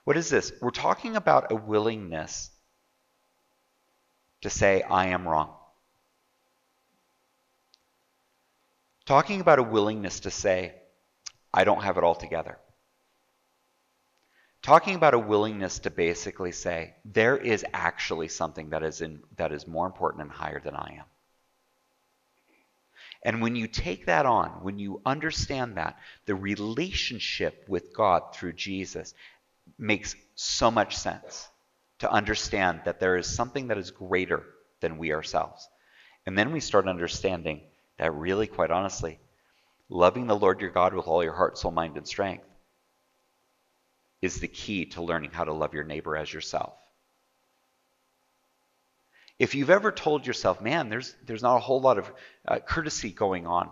What 0.04 0.18
is 0.18 0.30
this? 0.30 0.52
We're 0.60 0.72
talking 0.72 1.16
about 1.16 1.54
a 1.54 1.56
willingness 1.56 2.52
to 4.42 4.50
say, 4.50 4.82
I 4.82 5.08
am 5.08 5.26
wrong. 5.26 5.56
Talking 9.06 9.40
about 9.40 9.60
a 9.60 9.64
willingness 9.64 10.20
to 10.20 10.32
say, 10.32 10.74
I 11.54 11.64
don't 11.64 11.84
have 11.84 11.98
it 11.98 12.04
all 12.04 12.16
together. 12.16 12.58
Talking 14.62 14.96
about 14.96 15.14
a 15.14 15.20
willingness 15.20 15.80
to 15.80 15.90
basically 15.90 16.52
say, 16.52 16.94
there 17.06 17.38
is 17.38 17.66
actually 17.72 18.28
something 18.28 18.72
that 18.72 18.84
is, 18.84 19.00
in, 19.00 19.24
that 19.38 19.54
is 19.54 19.66
more 19.66 19.86
important 19.86 20.24
and 20.24 20.32
higher 20.32 20.60
than 20.60 20.76
I 20.76 20.98
am. 21.00 21.06
And 23.24 23.42
when 23.42 23.56
you 23.56 23.68
take 23.68 24.08
that 24.08 24.26
on, 24.26 24.50
when 24.64 24.80
you 24.80 25.02
understand 25.06 25.78
that, 25.78 25.98
the 26.26 26.36
relationship 26.36 27.66
with 27.68 27.94
God 27.94 28.34
through 28.34 28.54
Jesus 28.54 29.14
makes 29.78 30.16
so 30.36 30.72
much 30.72 30.98
sense 30.98 31.48
to 32.00 32.12
understand 32.12 32.82
that 32.86 33.00
there 33.00 33.18
is 33.18 33.28
something 33.28 33.68
that 33.68 33.78
is 33.78 33.92
greater 33.92 34.44
than 34.80 34.98
we 34.98 35.14
ourselves. 35.14 35.70
And 36.26 36.36
then 36.38 36.52
we 36.52 36.60
start 36.60 36.88
understanding 36.88 37.62
that 37.98 38.14
really, 38.16 38.48
quite 38.48 38.72
honestly, 38.72 39.20
loving 39.88 40.26
the 40.26 40.36
Lord 40.36 40.62
your 40.62 40.72
God 40.72 40.96
with 40.96 41.08
all 41.08 41.24
your 41.24 41.36
heart, 41.36 41.58
soul, 41.60 41.72
mind, 41.72 41.98
and 41.98 42.08
strength 42.08 42.46
is 44.22 44.40
the 44.40 44.48
key 44.48 44.86
to 44.86 45.02
learning 45.02 45.32
how 45.32 45.44
to 45.44 45.54
love 45.54 45.74
your 45.74 45.84
neighbor 45.84 46.16
as 46.16 46.32
yourself. 46.32 46.74
If 49.42 49.56
you've 49.56 49.72
ever 49.72 49.92
told 49.92 50.28
yourself, 50.28 50.62
man, 50.62 50.90
there's, 50.90 51.16
there's 51.26 51.42
not 51.42 51.56
a 51.56 51.60
whole 51.60 51.82
lot 51.82 51.98
of 51.98 52.12
uh, 52.48 52.60
courtesy 52.60 53.10
going 53.10 53.48
on 53.48 53.72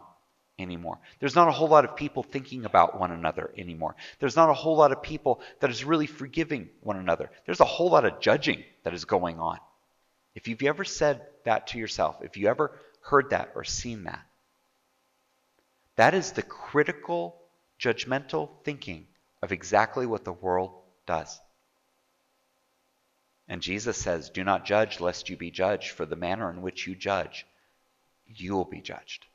anymore. 0.57 0.97
There's 1.19 1.35
not 1.35 1.47
a 1.47 1.51
whole 1.51 1.67
lot 1.67 1.85
of 1.85 1.95
people 1.95 2.23
thinking 2.23 2.65
about 2.65 2.99
one 2.99 3.11
another 3.11 3.53
anymore. 3.55 3.95
There's 4.17 4.35
not 4.35 4.49
a 4.49 4.55
whole 4.55 4.75
lot 4.75 4.91
of 4.91 5.03
people 5.03 5.41
that 5.59 5.69
is 5.69 5.85
really 5.85 6.07
forgiving 6.07 6.69
one 6.81 6.97
another. 6.97 7.29
There's 7.45 7.59
a 7.59 7.65
whole 7.65 7.91
lot 7.91 8.03
of 8.03 8.19
judging 8.19 8.63
that 8.83 8.95
is 8.95 9.05
going 9.05 9.39
on. 9.39 9.59
If 10.33 10.47
you've 10.47 10.63
ever 10.63 10.83
said 10.83 11.21
that 11.45 11.67
to 11.67 11.77
yourself, 11.77 12.17
if 12.23 12.35
you 12.35 12.47
ever 12.47 12.71
heard 13.01 13.29
that 13.29 13.51
or 13.53 13.63
seen 13.63 14.05
that. 14.05 14.25
That 15.97 16.15
is 16.15 16.31
the 16.31 16.41
critical, 16.41 17.43
judgmental 17.79 18.49
thinking 18.63 19.05
of 19.43 19.51
exactly 19.51 20.07
what 20.07 20.25
the 20.25 20.33
world 20.33 20.81
does. 21.05 21.39
And 23.49 23.63
Jesus 23.63 23.97
says, 23.97 24.29
Do 24.29 24.43
not 24.43 24.65
judge 24.65 24.99
lest 24.99 25.29
you 25.29 25.35
be 25.35 25.49
judged, 25.49 25.89
for 25.89 26.05
the 26.05 26.15
manner 26.15 26.51
in 26.51 26.61
which 26.61 26.85
you 26.85 26.95
judge, 26.95 27.47
you 28.27 28.53
will 28.53 28.65
be 28.65 28.79
judged. 28.79 29.25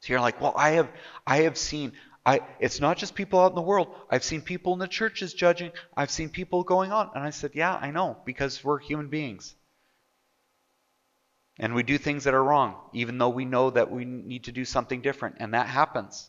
So 0.00 0.12
you're 0.12 0.20
like, 0.20 0.38
well, 0.38 0.52
I 0.54 0.72
have 0.72 0.92
I 1.26 1.42
have 1.42 1.56
seen 1.56 1.92
I 2.26 2.40
it's 2.60 2.78
not 2.78 2.98
just 2.98 3.14
people 3.14 3.40
out 3.40 3.52
in 3.52 3.54
the 3.54 3.62
world. 3.62 3.88
I've 4.10 4.22
seen 4.22 4.42
people 4.42 4.74
in 4.74 4.78
the 4.78 4.86
churches 4.86 5.32
judging. 5.32 5.72
I've 5.96 6.10
seen 6.10 6.28
people 6.28 6.62
going 6.62 6.92
on. 6.92 7.10
And 7.14 7.24
I 7.24 7.30
said, 7.30 7.52
Yeah, 7.54 7.74
I 7.74 7.90
know, 7.90 8.18
because 8.26 8.62
we're 8.62 8.78
human 8.78 9.08
beings. 9.08 9.54
And 11.58 11.74
we 11.74 11.84
do 11.84 11.96
things 11.96 12.24
that 12.24 12.34
are 12.34 12.44
wrong, 12.44 12.74
even 12.92 13.16
though 13.16 13.28
we 13.30 13.44
know 13.46 13.70
that 13.70 13.90
we 13.90 14.04
need 14.04 14.44
to 14.44 14.52
do 14.52 14.64
something 14.64 15.00
different. 15.00 15.36
And 15.38 15.54
that 15.54 15.68
happens. 15.68 16.28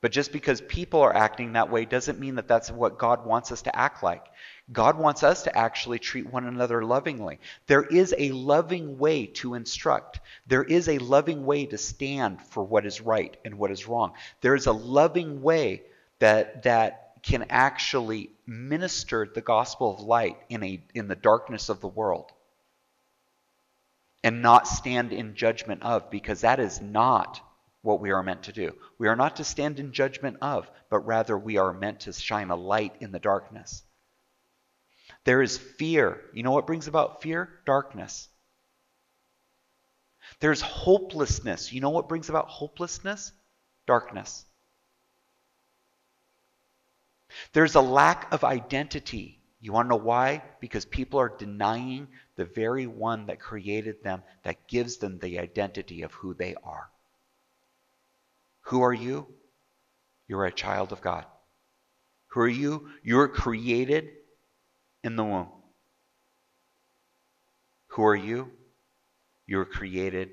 But 0.00 0.12
just 0.12 0.32
because 0.32 0.62
people 0.62 1.02
are 1.02 1.14
acting 1.14 1.52
that 1.52 1.70
way 1.70 1.84
doesn't 1.84 2.18
mean 2.18 2.36
that 2.36 2.48
that's 2.48 2.70
what 2.70 2.98
God 2.98 3.26
wants 3.26 3.52
us 3.52 3.62
to 3.62 3.76
act 3.76 4.02
like. 4.02 4.24
God 4.72 4.98
wants 4.98 5.22
us 5.22 5.42
to 5.42 5.56
actually 5.56 5.98
treat 5.98 6.32
one 6.32 6.46
another 6.46 6.82
lovingly. 6.82 7.38
There 7.66 7.82
is 7.82 8.14
a 8.16 8.32
loving 8.32 8.98
way 8.98 9.26
to 9.26 9.54
instruct. 9.54 10.20
There 10.46 10.64
is 10.64 10.88
a 10.88 10.98
loving 10.98 11.44
way 11.44 11.66
to 11.66 11.76
stand 11.76 12.40
for 12.40 12.62
what 12.62 12.86
is 12.86 13.00
right 13.00 13.36
and 13.44 13.56
what 13.56 13.70
is 13.70 13.88
wrong. 13.88 14.12
There 14.40 14.54
is 14.54 14.66
a 14.66 14.72
loving 14.72 15.42
way 15.42 15.82
that 16.18 16.62
that 16.62 17.22
can 17.22 17.46
actually 17.50 18.30
minister 18.46 19.28
the 19.34 19.42
gospel 19.42 19.92
of 19.92 20.00
light 20.00 20.38
in 20.48 20.62
a 20.62 20.82
in 20.94 21.08
the 21.08 21.16
darkness 21.16 21.68
of 21.68 21.80
the 21.80 21.88
world 21.88 22.32
and 24.22 24.42
not 24.42 24.66
stand 24.68 25.12
in 25.12 25.34
judgment 25.34 25.82
of, 25.82 26.10
because 26.10 26.42
that 26.42 26.60
is 26.60 26.80
not 26.80 27.40
what 27.82 28.00
we 28.00 28.10
are 28.10 28.22
meant 28.22 28.44
to 28.44 28.52
do. 28.52 28.74
We 28.98 29.08
are 29.08 29.16
not 29.16 29.36
to 29.36 29.44
stand 29.44 29.80
in 29.80 29.92
judgment 29.92 30.38
of, 30.42 30.70
but 30.90 31.00
rather 31.00 31.36
we 31.36 31.56
are 31.56 31.72
meant 31.72 32.00
to 32.00 32.12
shine 32.12 32.50
a 32.50 32.56
light 32.56 32.94
in 33.00 33.12
the 33.12 33.18
darkness. 33.18 33.82
There 35.24 35.42
is 35.42 35.58
fear. 35.58 36.20
You 36.32 36.42
know 36.42 36.52
what 36.52 36.66
brings 36.66 36.88
about 36.88 37.22
fear? 37.22 37.48
Darkness. 37.64 38.28
There's 40.40 40.60
hopelessness. 40.60 41.72
You 41.72 41.80
know 41.80 41.90
what 41.90 42.08
brings 42.08 42.28
about 42.28 42.48
hopelessness? 42.48 43.32
Darkness. 43.86 44.44
There's 47.52 47.74
a 47.74 47.80
lack 47.80 48.32
of 48.32 48.44
identity. 48.44 49.40
You 49.60 49.72
want 49.72 49.86
to 49.86 49.90
know 49.90 50.02
why? 50.02 50.42
Because 50.60 50.84
people 50.84 51.20
are 51.20 51.28
denying 51.28 52.08
the 52.36 52.44
very 52.44 52.86
one 52.86 53.26
that 53.26 53.40
created 53.40 54.02
them, 54.02 54.22
that 54.42 54.66
gives 54.66 54.96
them 54.96 55.18
the 55.18 55.38
identity 55.38 56.02
of 56.02 56.12
who 56.12 56.34
they 56.34 56.54
are. 56.64 56.88
Who 58.70 58.82
are 58.82 58.92
you? 58.92 59.26
You're 60.28 60.44
a 60.44 60.52
child 60.52 60.92
of 60.92 61.00
God. 61.00 61.24
Who 62.28 62.40
are 62.42 62.48
you? 62.48 62.88
You're 63.02 63.26
created 63.26 64.10
in 65.02 65.16
the 65.16 65.24
womb. 65.24 65.48
Who 67.88 68.04
are 68.04 68.14
you? 68.14 68.52
You're 69.44 69.64
created 69.64 70.30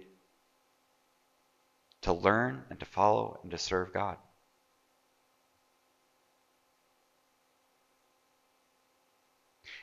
to 2.04 2.13
learn 2.13 2.63
and 2.69 2.80
to 2.80 2.86
follow 2.86 3.39
and 3.41 3.50
to 3.50 3.58
serve 3.58 3.91
God. 3.91 4.17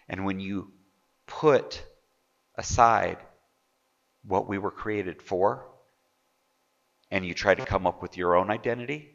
And 0.09 0.25
when 0.25 0.39
you 0.39 0.71
put 1.27 1.85
aside 2.57 3.19
what 4.25 4.49
we 4.49 4.59
were 4.59 4.71
created 4.71 5.21
for 5.21 5.74
and 7.15 7.25
you 7.25 7.33
try 7.33 7.55
to 7.55 7.65
come 7.65 7.87
up 7.87 8.03
with 8.03 8.17
your 8.17 8.35
own 8.35 8.51
identity, 8.51 9.09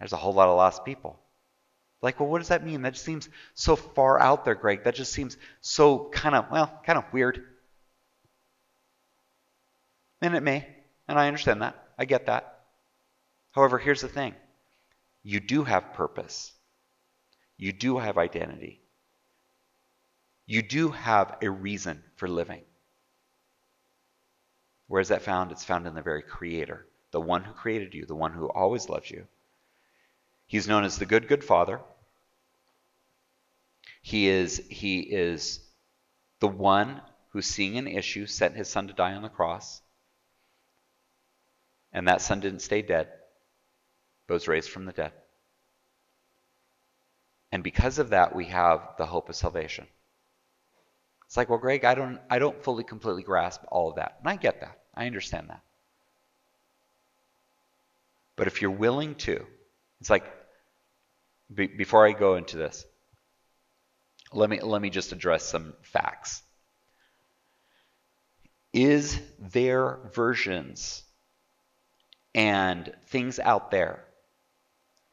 there's 0.00 0.12
a 0.12 0.16
whole 0.16 0.32
lot 0.32 0.48
of 0.48 0.56
lost 0.56 0.84
people. 0.84 1.20
Like, 2.02 2.18
well, 2.18 2.28
what 2.28 2.40
does 2.40 2.48
that 2.48 2.66
mean? 2.66 2.82
That 2.82 2.94
just 2.94 3.04
seems 3.04 3.28
so 3.54 3.76
far 3.76 4.18
out 4.18 4.44
there, 4.44 4.56
Greg. 4.56 4.82
That 4.82 4.96
just 4.96 5.12
seems 5.12 5.36
so 5.60 6.10
kind 6.10 6.34
of, 6.34 6.46
well, 6.50 6.80
kind 6.84 6.98
of 6.98 7.04
weird. 7.12 7.44
And 10.20 10.34
it 10.34 10.42
may, 10.42 10.66
and 11.06 11.16
I 11.16 11.28
understand 11.28 11.62
that. 11.62 11.76
I 11.96 12.06
get 12.06 12.26
that. 12.26 12.64
However, 13.52 13.78
here's 13.78 14.00
the 14.00 14.08
thing 14.08 14.34
you 15.22 15.38
do 15.38 15.62
have 15.62 15.92
purpose, 15.92 16.50
you 17.56 17.72
do 17.72 17.98
have 17.98 18.18
identity. 18.18 18.80
You 20.44 20.62
do 20.62 20.90
have 20.90 21.36
a 21.40 21.48
reason 21.48 22.02
for 22.16 22.26
living. 22.26 22.62
Where 24.88 25.00
is 25.00 25.08
that 25.08 25.22
found? 25.22 25.52
It's 25.52 25.64
found 25.64 25.86
in 25.86 25.94
the 25.94 26.02
very 26.02 26.22
Creator, 26.22 26.86
the 27.10 27.20
one 27.20 27.44
who 27.44 27.52
created 27.52 27.94
you, 27.94 28.06
the 28.06 28.14
one 28.14 28.32
who 28.32 28.46
always 28.48 28.88
loves 28.88 29.10
you. 29.10 29.26
He's 30.46 30.68
known 30.68 30.84
as 30.84 30.98
the 30.98 31.06
good, 31.06 31.28
good 31.28 31.42
Father. 31.42 31.80
He 34.02 34.28
is, 34.28 34.62
he 34.68 35.00
is 35.00 35.60
the 36.40 36.48
one 36.48 37.00
who, 37.30 37.40
seeing 37.40 37.78
an 37.78 37.86
issue, 37.86 38.26
sent 38.26 38.56
his 38.56 38.68
son 38.68 38.88
to 38.88 38.92
die 38.92 39.14
on 39.14 39.22
the 39.22 39.28
cross. 39.28 39.80
And 41.92 42.08
that 42.08 42.20
son 42.20 42.40
didn't 42.40 42.60
stay 42.60 42.82
dead, 42.82 43.08
but 44.26 44.34
was 44.34 44.48
raised 44.48 44.70
from 44.70 44.84
the 44.84 44.92
dead. 44.92 45.12
And 47.50 47.62
because 47.62 47.98
of 47.98 48.10
that, 48.10 48.34
we 48.34 48.46
have 48.46 48.80
the 48.98 49.06
hope 49.06 49.28
of 49.28 49.36
salvation. 49.36 49.86
It's 51.32 51.36
like, 51.38 51.48
well, 51.48 51.58
Greg, 51.58 51.86
I 51.86 51.94
don't, 51.94 52.20
I 52.28 52.38
don't 52.38 52.62
fully, 52.62 52.84
completely 52.84 53.22
grasp 53.22 53.62
all 53.68 53.88
of 53.88 53.96
that. 53.96 54.16
And 54.20 54.28
I 54.28 54.36
get 54.36 54.60
that. 54.60 54.80
I 54.94 55.06
understand 55.06 55.48
that. 55.48 55.62
But 58.36 58.48
if 58.48 58.60
you're 58.60 58.70
willing 58.70 59.14
to, 59.14 59.46
it's 59.98 60.10
like, 60.10 60.30
be, 61.54 61.68
before 61.68 62.06
I 62.06 62.12
go 62.12 62.34
into 62.34 62.58
this, 62.58 62.84
let 64.34 64.50
me, 64.50 64.60
let 64.60 64.82
me 64.82 64.90
just 64.90 65.12
address 65.12 65.44
some 65.44 65.72
facts. 65.80 66.42
Is 68.74 69.18
there 69.38 70.00
versions 70.12 71.02
and 72.34 72.92
things 73.06 73.38
out 73.38 73.70
there 73.70 74.04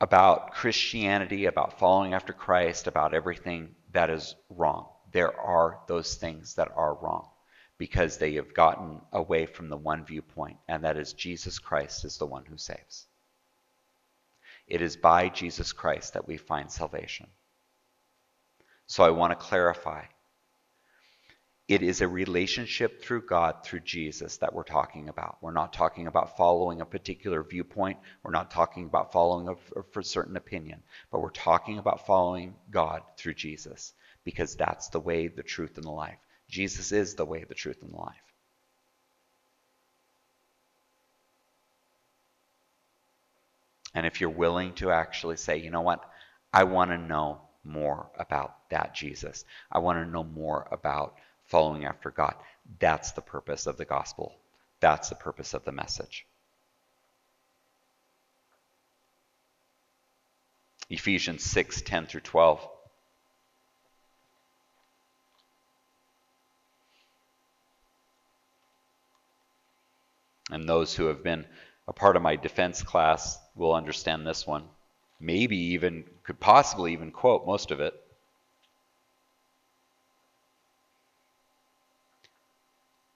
about 0.02 0.52
Christianity, 0.52 1.46
about 1.46 1.80
following 1.80 2.14
after 2.14 2.34
Christ, 2.34 2.88
about 2.88 3.14
everything 3.14 3.70
that 3.94 4.10
is 4.10 4.36
wrong? 4.50 4.90
There 5.12 5.38
are 5.40 5.80
those 5.88 6.16
things 6.16 6.56
that 6.56 6.72
are 6.76 6.94
wrong 6.94 7.30
because 7.78 8.18
they 8.18 8.36
have 8.36 8.54
gotten 8.54 9.02
away 9.12 9.46
from 9.46 9.70
the 9.70 9.78
one 9.78 10.06
viewpoint, 10.06 10.58
and 10.68 10.84
that 10.84 10.98
is 10.98 11.14
Jesus 11.14 11.58
Christ 11.58 12.06
is 12.06 12.18
the 12.18 12.26
one 12.26 12.46
who 12.46 12.58
saves. 12.58 13.08
It 14.68 14.82
is 14.82 14.98
by 14.98 15.30
Jesus 15.30 15.72
Christ 15.74 16.14
that 16.14 16.28
we 16.28 16.38
find 16.38 16.72
salvation. 16.72 17.28
So 18.86 19.04
I 19.04 19.10
want 19.10 19.32
to 19.32 19.46
clarify. 19.46 20.04
It 21.68 21.82
is 21.82 22.02
a 22.02 22.08
relationship 22.08 23.02
through 23.02 23.28
God, 23.28 23.64
through 23.64 23.82
Jesus, 23.82 24.38
that 24.38 24.54
we're 24.54 24.64
talking 24.64 25.08
about. 25.08 25.38
We're 25.42 25.52
not 25.52 25.72
talking 25.72 26.08
about 26.08 26.36
following 26.36 26.82
a 26.82 26.86
particular 26.86 27.44
viewpoint. 27.44 28.00
We're 28.24 28.32
not 28.32 28.52
talking 28.52 28.86
about 28.86 29.12
following 29.12 29.48
a, 29.48 29.84
for 29.84 30.02
certain 30.02 30.36
opinion. 30.36 30.82
But 31.12 31.22
we're 31.22 31.30
talking 31.30 31.78
about 31.78 32.08
following 32.08 32.56
God 32.72 33.04
through 33.18 33.36
Jesus 33.36 33.94
because 34.30 34.56
that's 34.56 34.90
the 34.90 35.00
way, 35.00 35.28
the 35.28 35.42
truth, 35.42 35.78
and 35.78 35.86
the 35.86 35.90
life. 35.90 36.20
Jesus 36.48 36.92
is 36.92 37.16
the 37.16 37.26
way, 37.26 37.46
the 37.50 37.56
truth, 37.56 37.82
and 37.82 37.92
the 37.92 37.98
life. 37.98 38.16
And 43.96 44.06
if 44.06 44.22
you're 44.22 44.30
willing 44.30 44.74
to 44.76 44.92
actually 44.92 45.38
say, 45.38 45.58
you 45.58 45.72
know 45.72 45.82
what, 45.82 46.08
I 46.54 46.66
want 46.66 46.92
to 46.92 46.98
know 47.00 47.42
more 47.64 48.12
about 48.20 48.70
that 48.70 48.94
Jesus. 48.94 49.46
I 49.72 49.80
want 49.80 49.98
to 49.98 50.12
know 50.12 50.24
more 50.24 50.68
about 50.72 51.16
following 51.46 51.86
after 51.86 52.12
God. 52.12 52.36
That's 52.78 53.14
the 53.14 53.22
purpose 53.22 53.66
of 53.66 53.78
the 53.78 53.86
gospel. 53.86 54.36
That's 54.80 55.10
the 55.10 55.16
purpose 55.16 55.56
of 55.56 55.66
the 55.66 55.72
message. 55.72 56.28
Ephesians 60.88 61.44
6 61.44 61.82
10 61.82 62.06
through 62.06 62.22
12. 62.22 62.70
And 70.50 70.68
those 70.68 70.96
who 70.96 71.06
have 71.06 71.24
been 71.24 71.46
a 71.88 71.94
part 71.94 72.16
of 72.16 72.22
my 72.22 72.36
defense 72.36 72.84
class 72.84 73.40
will 73.56 73.74
understand 73.74 74.26
this 74.26 74.46
one 74.46 74.64
maybe 75.20 75.58
even 75.58 76.06
could 76.24 76.40
possibly 76.40 76.94
even 76.94 77.12
quote 77.12 77.46
most 77.46 77.72
of 77.72 77.80
it. 77.80 77.94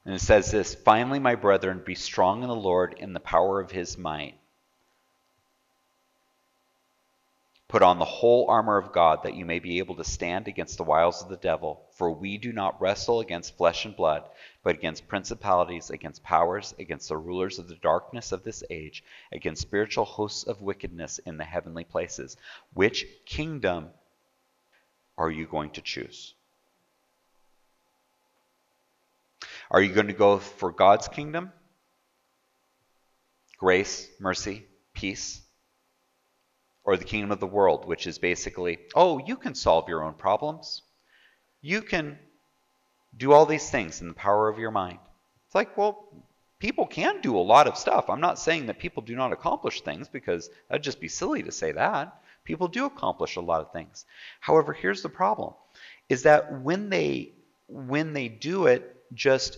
And 0.06 0.13
it 0.13 0.19
says 0.19 0.52
this 0.52 0.76
Finally, 0.76 1.19
my 1.19 1.36
brethren, 1.36 1.82
be 1.86 1.96
strong 1.96 2.43
in 2.43 2.50
the 2.50 2.56
Lord 2.56 2.96
in 2.98 3.13
the 3.13 3.19
power 3.19 3.62
of 3.62 3.72
his 3.72 3.98
might. 3.98 4.36
Put 7.74 7.82
on 7.82 7.98
the 7.98 8.06
whole 8.06 8.52
armor 8.52 8.78
of 8.78 8.92
God 8.92 9.24
that 9.24 9.34
you 9.34 9.46
may 9.46 9.58
be 9.58 9.80
able 9.80 9.96
to 9.96 10.04
stand 10.04 10.48
against 10.48 10.78
the 10.78 10.84
wiles 10.84 11.24
of 11.24 11.30
the 11.30 11.38
devil. 11.38 11.88
For 11.94 12.12
we 12.12 12.38
do 12.38 12.54
not 12.54 12.80
wrestle 12.80 13.20
against 13.20 13.58
flesh 13.58 13.84
and 13.86 13.96
blood, 13.96 14.30
but 14.62 14.76
against 14.76 15.08
principalities, 15.08 15.90
against 15.90 16.22
powers, 16.22 16.76
against 16.78 17.10
the 17.10 17.18
rulers 17.18 17.58
of 17.58 17.68
the 17.68 17.76
darkness 17.78 18.32
of 18.32 18.44
this 18.44 18.64
age, 18.70 19.04
against 19.32 19.64
spiritual 19.64 20.06
hosts 20.06 20.44
of 20.44 20.62
wickedness 20.62 21.18
in 21.26 21.38
the 21.38 21.44
heavenly 21.46 21.84
places. 21.84 22.38
Which 22.76 23.08
kingdom 23.26 23.90
are 25.18 25.32
you 25.32 25.48
going 25.48 25.72
to 25.72 25.82
choose? 25.82 26.36
Are 29.72 29.82
you 29.82 29.92
going 29.92 30.10
to 30.10 30.14
go 30.14 30.38
for 30.38 30.72
God's 30.72 31.08
kingdom? 31.08 31.52
Grace, 33.58 34.08
mercy, 34.20 34.64
peace? 34.94 35.42
Or 36.84 36.98
the 36.98 37.04
kingdom 37.04 37.32
of 37.32 37.39
the 37.39 37.48
world, 37.48 37.86
which 37.86 38.08
is 38.08 38.17
basically, 38.17 38.80
oh, 38.96 39.19
you 39.26 39.36
can 39.36 39.56
solve 39.56 39.88
your 39.88 40.04
own 40.04 40.13
problems. 40.13 40.82
You 41.62 41.82
can 41.82 42.19
do 43.15 43.32
all 43.32 43.46
these 43.46 43.69
things 43.69 44.02
in 44.02 44.08
the 44.08 44.13
power 44.13 44.50
of 44.50 44.60
your 44.60 44.72
mind. 44.72 45.00
It's 45.48 45.56
like, 45.56 45.78
well, 45.78 46.08
people 46.60 46.86
can 46.86 47.22
do 47.22 47.38
a 47.38 47.39
lot 47.39 47.67
of 47.67 47.78
stuff. 47.78 48.10
I'm 48.10 48.22
not 48.22 48.39
saying 48.39 48.65
that 48.65 48.80
people 48.80 49.04
do 49.04 49.15
not 49.15 49.32
accomplish 49.32 49.82
things 49.82 50.08
because 50.08 50.50
that'd 50.67 50.84
just 50.84 51.00
be 51.00 51.08
silly 51.08 51.43
to 51.43 51.52
say 51.52 51.72
that. 51.74 52.22
People 52.43 52.67
do 52.67 52.86
accomplish 52.86 53.36
a 53.36 53.41
lot 53.41 53.62
of 53.62 53.72
things. 53.72 54.06
However, 54.39 54.74
here's 54.74 55.02
the 55.02 55.10
problem 55.10 55.54
is 56.10 56.24
that 56.24 56.62
when 56.62 56.89
they 56.89 57.32
when 57.67 58.13
they 58.13 58.28
do 58.28 58.67
it 58.67 58.96
just 59.13 59.58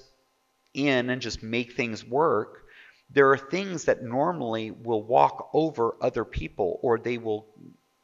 in 0.73 1.09
and 1.09 1.21
just 1.21 1.41
make 1.41 1.73
things 1.73 2.05
work, 2.05 2.64
there 3.09 3.31
are 3.31 3.37
things 3.37 3.85
that 3.85 4.03
normally 4.03 4.71
will 4.71 5.01
walk 5.01 5.49
over 5.53 5.95
other 6.01 6.25
people 6.25 6.79
or 6.81 6.99
they 6.99 7.17
will 7.17 7.45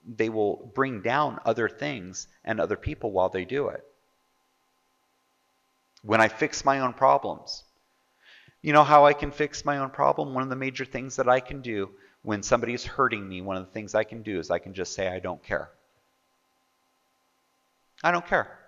they 0.07 0.29
will 0.29 0.71
bring 0.73 1.01
down 1.01 1.39
other 1.45 1.69
things 1.69 2.27
and 2.43 2.59
other 2.59 2.75
people 2.75 3.11
while 3.11 3.29
they 3.29 3.45
do 3.45 3.67
it. 3.67 3.85
When 6.01 6.19
I 6.19 6.27
fix 6.27 6.65
my 6.65 6.79
own 6.79 6.93
problems, 6.93 7.63
you 8.61 8.73
know 8.73 8.83
how 8.83 9.05
I 9.05 9.13
can 9.13 9.31
fix 9.31 9.63
my 9.63 9.77
own 9.77 9.91
problem? 9.91 10.33
One 10.33 10.43
of 10.43 10.49
the 10.49 10.55
major 10.55 10.85
things 10.85 11.17
that 11.17 11.29
I 11.29 11.39
can 11.39 11.61
do 11.61 11.91
when 12.23 12.43
somebody 12.43 12.73
is 12.73 12.85
hurting 12.85 13.27
me, 13.27 13.41
one 13.41 13.57
of 13.57 13.65
the 13.65 13.71
things 13.71 13.95
I 13.95 14.03
can 14.03 14.21
do 14.21 14.39
is 14.39 14.51
I 14.51 14.59
can 14.59 14.73
just 14.73 14.93
say, 14.93 15.07
I 15.07 15.19
don't 15.19 15.41
care. 15.43 15.69
I 18.03 18.11
don't 18.11 18.25
care. 18.25 18.59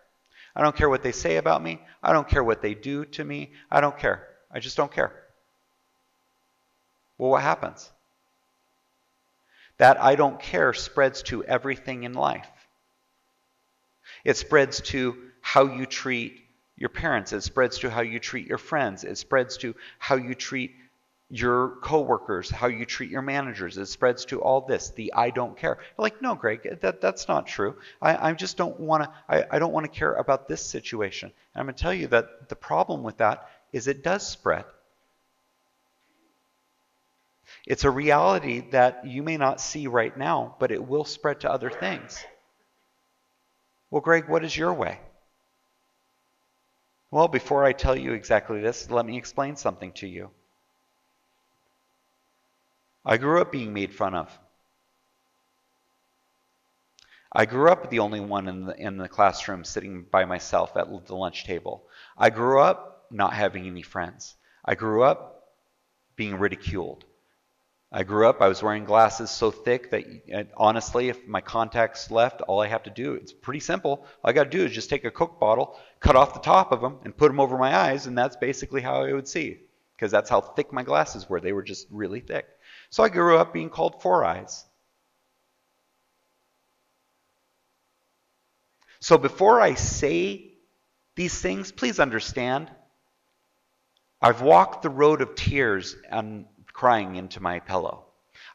I 0.55 0.61
don't 0.61 0.75
care 0.75 0.89
what 0.89 1.03
they 1.03 1.11
say 1.11 1.37
about 1.37 1.63
me. 1.63 1.81
I 2.01 2.13
don't 2.13 2.27
care 2.27 2.43
what 2.43 2.61
they 2.61 2.75
do 2.75 3.05
to 3.05 3.23
me. 3.23 3.53
I 3.71 3.81
don't 3.81 3.97
care. 3.97 4.27
I 4.51 4.59
just 4.59 4.77
don't 4.77 4.91
care. 4.91 5.22
Well, 7.23 7.31
what 7.31 7.41
happens? 7.41 7.89
That 9.77 10.03
I 10.03 10.15
don't 10.15 10.41
care 10.41 10.73
spreads 10.73 11.23
to 11.23 11.41
everything 11.45 12.03
in 12.03 12.13
life. 12.13 12.49
It 14.25 14.35
spreads 14.35 14.81
to 14.91 15.15
how 15.39 15.67
you 15.67 15.85
treat 15.85 16.33
your 16.75 16.89
parents. 16.89 17.31
It 17.31 17.43
spreads 17.43 17.79
to 17.79 17.89
how 17.89 18.01
you 18.01 18.19
treat 18.19 18.45
your 18.45 18.57
friends. 18.57 19.05
It 19.05 19.17
spreads 19.17 19.55
to 19.59 19.73
how 19.99 20.15
you 20.15 20.35
treat 20.35 20.75
your 21.29 21.77
coworkers, 21.81 22.49
how 22.49 22.67
you 22.67 22.85
treat 22.85 23.09
your 23.09 23.21
managers. 23.21 23.77
It 23.77 23.85
spreads 23.85 24.25
to 24.25 24.41
all 24.41 24.59
this. 24.59 24.89
The 24.89 25.13
I 25.13 25.29
don't 25.29 25.55
care. 25.55 25.77
Like, 25.97 26.21
no, 26.21 26.35
Greg, 26.35 26.81
that, 26.81 26.99
that's 26.99 27.29
not 27.29 27.47
true. 27.47 27.77
I, 28.01 28.31
I 28.31 28.33
just 28.33 28.57
don't 28.57 28.77
want 28.81 29.05
to. 29.05 29.09
I, 29.29 29.45
I 29.49 29.59
don't 29.59 29.71
want 29.71 29.85
to 29.85 29.97
care 29.97 30.11
about 30.11 30.49
this 30.49 30.61
situation. 30.61 31.31
And 31.55 31.61
I'm 31.61 31.67
going 31.67 31.75
to 31.75 31.81
tell 31.81 31.93
you 31.93 32.07
that 32.07 32.49
the 32.49 32.57
problem 32.57 33.01
with 33.01 33.19
that 33.19 33.47
is 33.71 33.87
it 33.87 34.03
does 34.03 34.27
spread. 34.27 34.65
It's 37.65 37.85
a 37.85 37.91
reality 37.91 38.69
that 38.71 39.05
you 39.05 39.23
may 39.23 39.37
not 39.37 39.61
see 39.61 39.87
right 39.87 40.15
now, 40.17 40.55
but 40.59 40.71
it 40.71 40.85
will 40.85 41.05
spread 41.05 41.41
to 41.41 41.51
other 41.51 41.69
things. 41.69 42.23
Well, 43.89 44.01
Greg, 44.01 44.27
what 44.27 44.43
is 44.43 44.55
your 44.55 44.73
way? 44.73 44.99
Well, 47.09 47.27
before 47.27 47.63
I 47.63 47.73
tell 47.73 47.95
you 47.95 48.13
exactly 48.13 48.59
this, 48.59 48.89
let 48.89 49.05
me 49.05 49.17
explain 49.17 49.55
something 49.55 49.93
to 49.93 50.07
you. 50.07 50.31
I 53.05 53.17
grew 53.17 53.39
up 53.39 53.51
being 53.51 53.71
made 53.71 53.93
fun 53.93 54.15
of. 54.15 54.37
I 57.31 57.45
grew 57.45 57.69
up 57.69 57.89
the 57.89 57.99
only 57.99 58.19
one 58.19 58.47
in 58.47 58.65
the, 58.65 58.75
in 58.75 58.97
the 58.97 59.07
classroom 59.07 59.63
sitting 59.63 60.03
by 60.03 60.25
myself 60.25 60.75
at 60.75 60.87
the 61.05 61.15
lunch 61.15 61.45
table. 61.45 61.83
I 62.17 62.29
grew 62.29 62.59
up 62.59 63.05
not 63.09 63.33
having 63.33 63.67
any 63.67 63.81
friends. 63.81 64.35
I 64.65 64.75
grew 64.75 65.03
up 65.03 65.53
being 66.15 66.37
ridiculed. 66.37 67.05
I 67.95 68.01
grew 68.01 68.27
up, 68.27 68.41
I 68.41 68.47
was 68.47 68.63
wearing 68.63 68.85
glasses 68.85 69.29
so 69.29 69.51
thick 69.51 69.91
that 69.91 70.03
uh, 70.33 70.43
honestly, 70.57 71.09
if 71.09 71.27
my 71.27 71.41
contacts 71.41 72.09
left, 72.09 72.41
all 72.41 72.59
I 72.59 72.67
have 72.67 72.81
to 72.83 72.89
do, 72.89 73.13
it's 73.13 73.31
pretty 73.31 73.59
simple. 73.59 74.07
All 74.23 74.29
I 74.29 74.33
got 74.33 74.45
to 74.45 74.49
do 74.49 74.65
is 74.65 74.71
just 74.71 74.89
take 74.89 75.05
a 75.05 75.11
Coke 75.11 75.39
bottle, 75.39 75.77
cut 75.99 76.15
off 76.15 76.33
the 76.33 76.39
top 76.39 76.71
of 76.71 76.81
them, 76.81 76.97
and 77.03 77.15
put 77.15 77.27
them 77.27 77.39
over 77.39 77.55
my 77.55 77.75
eyes, 77.75 78.07
and 78.07 78.17
that's 78.17 78.35
basically 78.35 78.81
how 78.81 79.03
I 79.03 79.13
would 79.13 79.27
see. 79.27 79.59
Because 79.95 80.09
that's 80.09 80.29
how 80.29 80.41
thick 80.41 80.73
my 80.73 80.81
glasses 80.81 81.29
were. 81.29 81.39
They 81.39 81.53
were 81.53 81.61
just 81.61 81.85
really 81.91 82.19
thick. 82.19 82.47
So 82.89 83.03
I 83.03 83.09
grew 83.09 83.37
up 83.37 83.53
being 83.53 83.69
called 83.69 84.01
Four 84.01 84.25
Eyes. 84.25 84.65
So 89.01 89.19
before 89.19 89.61
I 89.61 89.75
say 89.75 90.53
these 91.15 91.39
things, 91.39 91.71
please 91.71 91.99
understand, 91.99 92.71
I've 94.19 94.41
walked 94.41 94.81
the 94.81 94.89
road 94.89 95.21
of 95.21 95.35
tears 95.35 95.95
and 96.09 96.45
crying 96.73 97.15
into 97.15 97.39
my 97.39 97.59
pillow. 97.59 98.03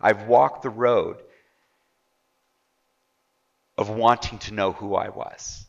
I've 0.01 0.25
walked 0.25 0.63
the 0.63 0.71
road 0.71 1.19
of 3.77 3.89
wanting 3.89 4.39
to 4.41 4.55
know 4.55 4.73
who 4.73 4.97
I 4.97 5.09
was. 5.09 5.65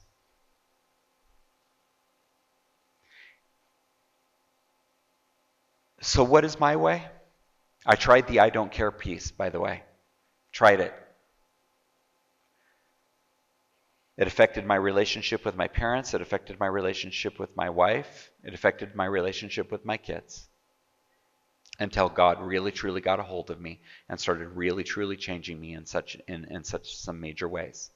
So, 6.01 6.23
what 6.23 6.43
is 6.43 6.59
my 6.59 6.75
way? 6.75 7.05
I 7.85 7.95
tried 7.95 8.27
the 8.27 8.39
I 8.39 8.49
don't 8.49 8.71
care 8.71 8.91
piece, 8.91 9.31
by 9.31 9.49
the 9.49 9.59
way. 9.59 9.83
Tried 10.51 10.79
it. 10.79 10.93
It 14.17 14.27
affected 14.27 14.65
my 14.65 14.75
relationship 14.75 15.45
with 15.45 15.55
my 15.55 15.67
parents. 15.67 16.13
It 16.13 16.21
affected 16.21 16.59
my 16.59 16.67
relationship 16.67 17.39
with 17.39 17.55
my 17.55 17.69
wife. 17.69 18.31
It 18.43 18.53
affected 18.53 18.95
my 18.95 19.05
relationship 19.05 19.71
with 19.71 19.85
my 19.85 19.97
kids 19.97 20.49
until 21.79 22.09
God 22.09 22.41
really 22.41 22.71
truly 22.71 23.01
got 23.01 23.19
a 23.19 23.23
hold 23.23 23.49
of 23.49 23.59
me 23.59 23.79
and 24.09 24.19
started 24.19 24.49
really 24.49 24.83
truly 24.83 25.15
changing 25.15 25.59
me 25.59 25.73
in 25.73 25.85
such 25.85 26.17
in, 26.27 26.45
in 26.45 26.63
such 26.63 26.97
some 26.97 27.19
major 27.21 27.47
ways. 27.47 27.89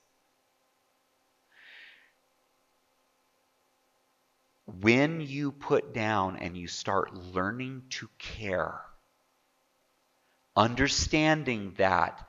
When 4.65 5.19
you 5.19 5.51
put 5.51 5.93
down 5.93 6.37
and 6.37 6.55
you 6.55 6.67
start 6.67 7.13
learning 7.13 7.83
to 7.91 8.09
care, 8.17 8.79
understanding 10.55 11.73
that 11.77 12.25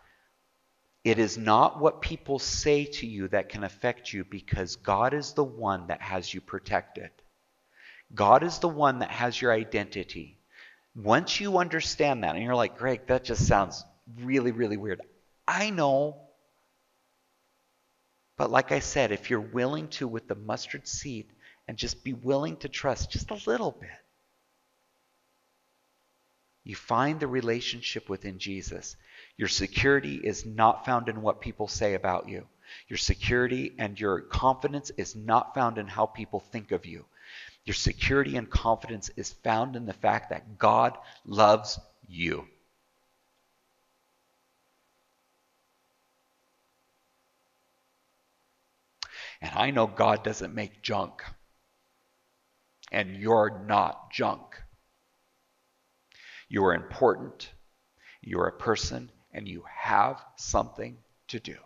it 1.05 1.19
is 1.19 1.39
not 1.39 1.79
what 1.79 2.01
people 2.01 2.39
say 2.39 2.87
to 2.87 3.07
you 3.07 3.29
that 3.29 3.51
can 3.51 3.63
affect 3.63 4.13
you 4.13 4.25
because 4.25 4.77
God 4.77 5.15
is 5.15 5.35
the 5.35 5.45
one 5.45 5.89
that 5.89 6.01
has 6.01 6.33
you 6.33 6.41
protected. 6.41 7.11
God 8.15 8.43
is 8.43 8.59
the 8.59 8.69
one 8.69 9.01
that 9.01 9.11
has 9.11 9.41
your 9.41 9.53
identity. 9.53 10.39
Once 10.97 11.41
you 11.41 11.59
understand 11.59 12.23
that, 12.23 12.37
and 12.37 12.45
you're 12.45 12.55
like, 12.55 12.79
Greg, 12.79 13.07
that 13.07 13.25
just 13.25 13.47
sounds 13.47 13.85
really, 14.21 14.53
really 14.53 14.77
weird. 14.77 15.01
I 15.47 15.71
know. 15.71 16.17
But 18.37 18.51
like 18.51 18.73
I 18.73 18.81
said, 18.81 19.13
if 19.13 19.31
you're 19.31 19.41
willing 19.41 19.89
to, 19.89 20.07
with 20.07 20.29
the 20.29 20.35
mustard 20.35 20.87
seed, 20.87 21.27
and 21.67 21.77
just 21.77 22.05
be 22.05 22.13
willing 22.13 22.57
to 22.59 22.69
trust 22.69 23.11
just 23.11 23.31
a 23.31 23.51
little 23.51 23.73
bit, 23.73 23.91
you 26.63 26.75
find 26.75 27.21
the 27.21 27.27
relationship 27.27 28.09
within 28.09 28.39
Jesus. 28.39 28.97
Your 29.37 29.49
security 29.49 30.17
is 30.17 30.47
not 30.47 30.87
found 30.87 31.09
in 31.09 31.21
what 31.21 31.41
people 31.41 31.69
say 31.69 31.95
about 31.95 32.29
you. 32.29 32.47
Your 32.89 32.97
security 32.97 33.73
and 33.79 34.01
your 34.01 34.21
confidence 34.21 34.91
is 34.97 35.15
not 35.15 35.55
found 35.55 35.77
in 35.77 35.87
how 35.87 36.07
people 36.07 36.41
think 36.41 36.73
of 36.73 36.87
you. 36.87 37.05
Your 37.65 37.75
security 37.75 38.37
and 38.37 38.49
confidence 38.49 39.11
is 39.17 39.33
found 39.33 39.75
in 39.77 39.87
the 39.87 39.93
fact 39.93 40.31
that 40.31 40.59
God 40.59 40.99
loves 41.25 41.79
you. 42.07 42.47
And 49.41 49.53
I 49.55 49.71
know 49.71 49.87
God 49.87 50.23
doesn't 50.25 50.55
make 50.55 50.83
junk. 50.83 51.23
And 52.93 53.17
you're 53.17 53.63
not 53.67 54.13
junk. 54.13 54.63
You 56.49 56.65
are 56.67 56.75
important. 56.75 57.51
You're 58.23 58.47
a 58.47 58.53
person, 58.53 59.11
and 59.33 59.49
you 59.49 59.65
have 59.69 60.23
something 60.37 60.99
to 61.29 61.41
do. 61.41 61.57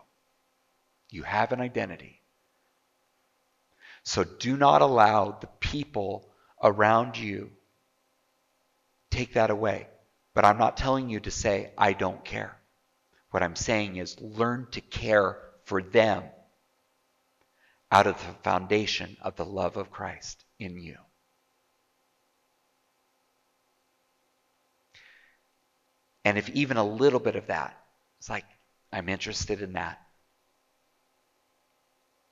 You 1.09 1.23
have 1.23 1.51
an 1.51 1.61
identity. 1.61 2.21
So 4.03 4.23
do 4.23 4.57
not 4.57 4.81
allow 4.81 5.31
the 5.31 5.47
people 5.59 6.29
around 6.61 7.17
you 7.17 7.51
take 9.09 9.33
that 9.33 9.49
away. 9.49 9.87
But 10.33 10.45
I'm 10.45 10.57
not 10.57 10.77
telling 10.77 11.09
you 11.09 11.19
to 11.21 11.31
say, 11.31 11.71
I 11.77 11.93
don't 11.93 12.23
care. 12.23 12.57
What 13.31 13.43
I'm 13.43 13.55
saying 13.55 13.97
is 13.97 14.19
learn 14.21 14.67
to 14.71 14.81
care 14.81 15.37
for 15.65 15.81
them 15.81 16.23
out 17.91 18.07
of 18.07 18.15
the 18.15 18.33
foundation 18.43 19.17
of 19.21 19.35
the 19.35 19.45
love 19.45 19.77
of 19.77 19.91
Christ 19.91 20.43
in 20.59 20.79
you. 20.79 20.97
And 26.25 26.37
if 26.37 26.49
even 26.49 26.77
a 26.77 26.83
little 26.83 27.19
bit 27.19 27.35
of 27.35 27.47
that, 27.47 27.75
it's 28.19 28.29
like, 28.29 28.45
I'm 28.91 29.09
interested 29.09 29.61
in 29.61 29.73
that. 29.73 29.99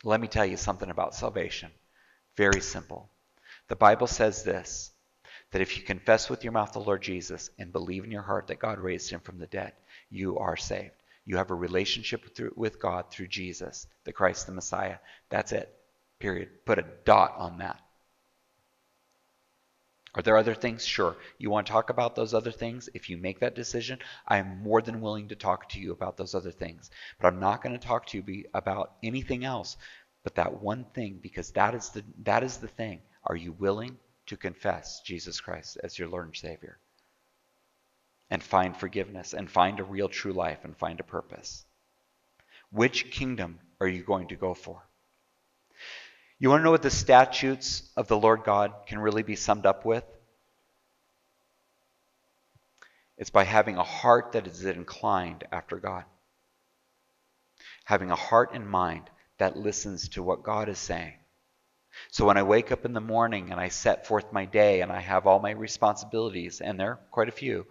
Let 0.08 0.22
me 0.22 0.30
tell 0.30 0.46
you 0.46 0.56
something 0.56 0.90
about 0.90 1.16
salvation. 1.16 1.70
Very 2.38 2.62
simple. 2.62 3.10
The 3.68 3.76
Bible 3.76 4.08
says 4.08 4.42
this 4.42 4.92
that 5.52 5.62
if 5.62 5.76
you 5.76 5.84
confess 5.84 6.30
with 6.30 6.46
your 6.46 6.54
mouth 6.54 6.72
the 6.72 6.80
Lord 6.80 7.02
Jesus 7.02 7.50
and 7.60 7.74
believe 7.74 8.06
in 8.06 8.12
your 8.12 8.22
heart 8.22 8.48
that 8.48 8.60
God 8.60 8.80
raised 8.80 9.10
him 9.10 9.20
from 9.20 9.38
the 9.38 9.48
dead, 9.48 9.74
you 10.10 10.38
are 10.38 10.56
saved. 10.56 10.94
You 11.26 11.36
have 11.36 11.52
a 11.52 11.56
relationship 11.56 12.40
with 12.56 12.80
God 12.80 13.12
through 13.12 13.28
Jesus, 13.28 13.86
the 14.06 14.14
Christ, 14.14 14.46
the 14.46 14.54
Messiah. 14.54 15.00
That's 15.30 15.52
it. 15.52 15.76
Period. 16.20 16.64
Put 16.64 16.80
a 16.80 16.86
dot 17.04 17.36
on 17.38 17.58
that. 17.58 17.82
Are 20.16 20.22
there 20.22 20.38
other 20.38 20.56
things? 20.56 20.86
Sure. 20.86 21.16
You 21.38 21.50
want 21.50 21.68
to 21.68 21.74
talk 21.74 21.90
about 21.90 22.16
those 22.16 22.34
other 22.34 22.52
things? 22.52 22.90
If 22.94 23.10
you 23.10 23.18
make 23.18 23.40
that 23.42 23.56
decision, 23.56 24.00
I 24.28 24.38
am 24.38 24.64
more 24.64 24.82
than 24.82 25.02
willing 25.02 25.28
to 25.28 25.36
talk 25.36 25.70
to 25.70 25.80
you 25.80 25.92
about 25.92 26.18
those 26.18 26.34
other 26.34 26.52
things. 26.52 26.90
But 27.20 27.28
I'm 27.28 27.40
not 27.40 27.62
going 27.62 27.78
to 27.78 27.88
talk 27.88 28.08
to 28.08 28.18
you 28.18 28.46
about 28.54 28.94
anything 29.04 29.44
else 29.44 29.78
but 30.28 30.36
that 30.36 30.62
one 30.62 30.84
thing 30.94 31.20
because 31.22 31.52
that 31.52 31.74
is 31.74 31.88
the 31.92 32.04
that 32.24 32.44
is 32.44 32.58
the 32.58 32.68
thing. 32.68 33.00
Are 33.24 33.36
you 33.38 33.54
willing 33.54 33.98
to 34.26 34.36
confess 34.36 35.00
Jesus 35.00 35.40
Christ 35.40 35.78
as 35.84 35.98
your 35.98 36.10
Lord 36.10 36.26
and 36.26 36.36
Savior? 36.36 36.80
And 38.30 38.44
find 38.44 38.76
forgiveness 38.76 39.34
and 39.34 39.50
find 39.50 39.80
a 39.80 39.86
real 39.86 40.10
true 40.10 40.34
life 40.34 40.66
and 40.66 40.76
find 40.76 41.00
a 41.00 41.04
purpose. 41.04 41.66
Which 42.72 43.10
kingdom 43.10 43.60
are 43.80 43.88
you 43.88 44.04
going 44.04 44.28
to 44.28 44.36
go 44.36 44.54
for? 44.54 44.87
You 46.40 46.50
want 46.50 46.60
to 46.62 46.64
know 46.66 46.72
what 46.72 46.84
the 46.84 46.92
statutes 46.92 47.84
of 47.98 48.08
the 48.08 48.18
Lord 48.18 48.44
God 48.44 48.74
can 48.86 49.00
really 49.00 49.24
be 49.24 49.36
summed 49.36 49.66
up 49.66 49.86
with? 49.86 50.04
It's 53.18 53.32
by 53.32 53.44
having 53.44 53.78
a 53.78 53.84
heart 53.84 54.34
that 54.34 54.46
is 54.46 54.64
inclined 54.64 55.44
after 55.52 55.78
God. 55.78 56.04
Having 57.86 58.12
a 58.12 58.16
heart 58.16 58.52
and 58.54 58.70
mind 58.70 59.10
that 59.40 59.58
listens 59.58 60.10
to 60.10 60.22
what 60.22 60.44
God 60.44 60.70
is 60.70 60.78
saying. 60.78 61.14
So 62.12 62.26
when 62.26 62.38
I 62.38 62.44
wake 62.44 62.72
up 62.72 62.86
in 62.86 62.94
the 62.94 63.02
morning 63.02 63.52
and 63.52 63.60
I 63.60 63.70
set 63.70 64.06
forth 64.06 64.32
my 64.32 64.46
day 64.46 64.82
and 64.82 64.92
I 64.92 65.00
have 65.00 65.26
all 65.26 65.40
my 65.40 65.52
responsibilities, 65.52 66.62
and 66.62 66.80
there 66.80 66.92
are 66.92 67.00
quite 67.10 67.30
a 67.30 67.32
few, 67.32 67.66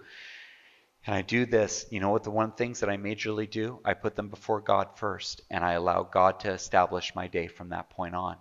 and 1.06 1.14
I 1.14 1.22
do 1.22 1.46
this, 1.46 1.86
you 1.90 2.00
know 2.00 2.10
what 2.10 2.24
the 2.24 2.32
one 2.32 2.50
things 2.50 2.80
that 2.80 2.90
I 2.90 2.96
majorly 2.96 3.48
do? 3.48 3.78
I 3.84 3.94
put 3.94 4.16
them 4.16 4.28
before 4.28 4.60
God 4.60 4.98
first, 4.98 5.42
and 5.48 5.62
I 5.62 5.74
allow 5.74 6.02
God 6.02 6.40
to 6.40 6.50
establish 6.50 7.14
my 7.14 7.28
day 7.28 7.46
from 7.46 7.68
that 7.68 7.90
point 7.90 8.16
on. 8.16 8.36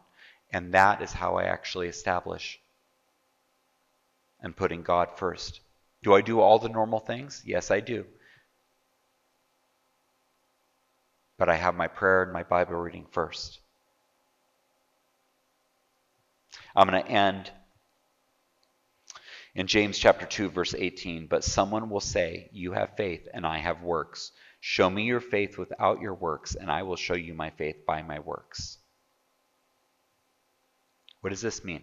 And 0.56 0.74
that 0.74 1.02
is 1.02 1.12
how 1.12 1.36
I 1.36 1.44
actually 1.44 1.90
establish 1.90 2.62
and 4.40 4.56
putting 4.56 4.84
God 4.84 5.10
first. 5.18 5.60
Do 6.02 6.14
I 6.14 6.22
do 6.22 6.40
all 6.40 6.60
the 6.60 6.70
normal 6.70 7.02
things? 7.02 7.44
Yes, 7.46 7.72
I 7.72 7.82
do. 7.82 8.06
But 11.38 11.50
I 11.50 11.56
have 11.58 11.76
my 11.76 11.90
prayer 11.90 12.24
and 12.24 12.32
my 12.32 12.44
Bible 12.44 12.76
reading 12.76 13.06
first. 13.12 13.60
I'm 16.74 16.88
going 16.88 17.04
to 17.04 17.12
end 17.12 17.52
in 19.56 19.68
James 19.68 20.00
chapter 20.00 20.26
2 20.26 20.52
verse 20.52 20.74
18, 20.74 21.28
but 21.28 21.44
someone 21.44 21.90
will 21.90 22.00
say, 22.00 22.48
"You 22.54 22.72
have 22.72 22.96
faith 22.96 23.28
and 23.34 23.46
I 23.46 23.58
have 23.58 23.82
works. 23.82 24.32
Show 24.62 24.90
me 24.90 25.04
your 25.04 25.20
faith 25.20 25.58
without 25.58 26.00
your 26.00 26.14
works, 26.14 26.56
and 26.56 26.72
I 26.72 26.84
will 26.84 26.96
show 26.96 27.16
you 27.16 27.34
my 27.34 27.50
faith 27.50 27.86
by 27.86 28.04
my 28.04 28.20
works." 28.20 28.78
What 31.26 31.32
does 31.32 31.42
this 31.42 31.64
mean? 31.64 31.82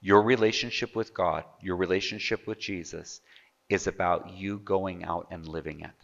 Your 0.00 0.20
relationship 0.20 0.96
with 0.96 1.14
God, 1.14 1.44
your 1.62 1.76
relationship 1.76 2.44
with 2.44 2.58
Jesus, 2.58 3.20
is 3.68 3.86
about 3.86 4.32
you 4.32 4.58
going 4.58 5.04
out 5.04 5.28
and 5.30 5.46
living 5.46 5.82
it. 5.82 5.94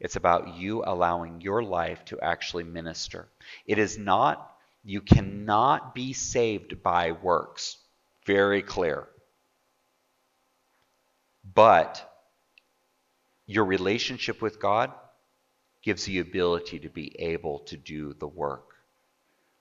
It's 0.00 0.16
about 0.16 0.56
you 0.56 0.82
allowing 0.82 1.42
your 1.42 1.62
life 1.62 2.06
to 2.06 2.18
actually 2.22 2.64
minister. 2.64 3.28
It 3.66 3.76
is 3.76 3.98
not, 3.98 4.50
you 4.82 5.02
cannot 5.02 5.94
be 5.94 6.14
saved 6.14 6.82
by 6.82 7.12
works. 7.12 7.76
Very 8.24 8.62
clear. 8.62 9.06
But 11.54 12.02
your 13.44 13.66
relationship 13.66 14.40
with 14.40 14.58
God 14.58 14.90
gives 15.82 16.08
you 16.08 16.22
ability 16.22 16.78
to 16.78 16.88
be 16.88 17.14
able 17.20 17.58
to 17.66 17.76
do 17.76 18.14
the 18.14 18.26
work, 18.26 18.73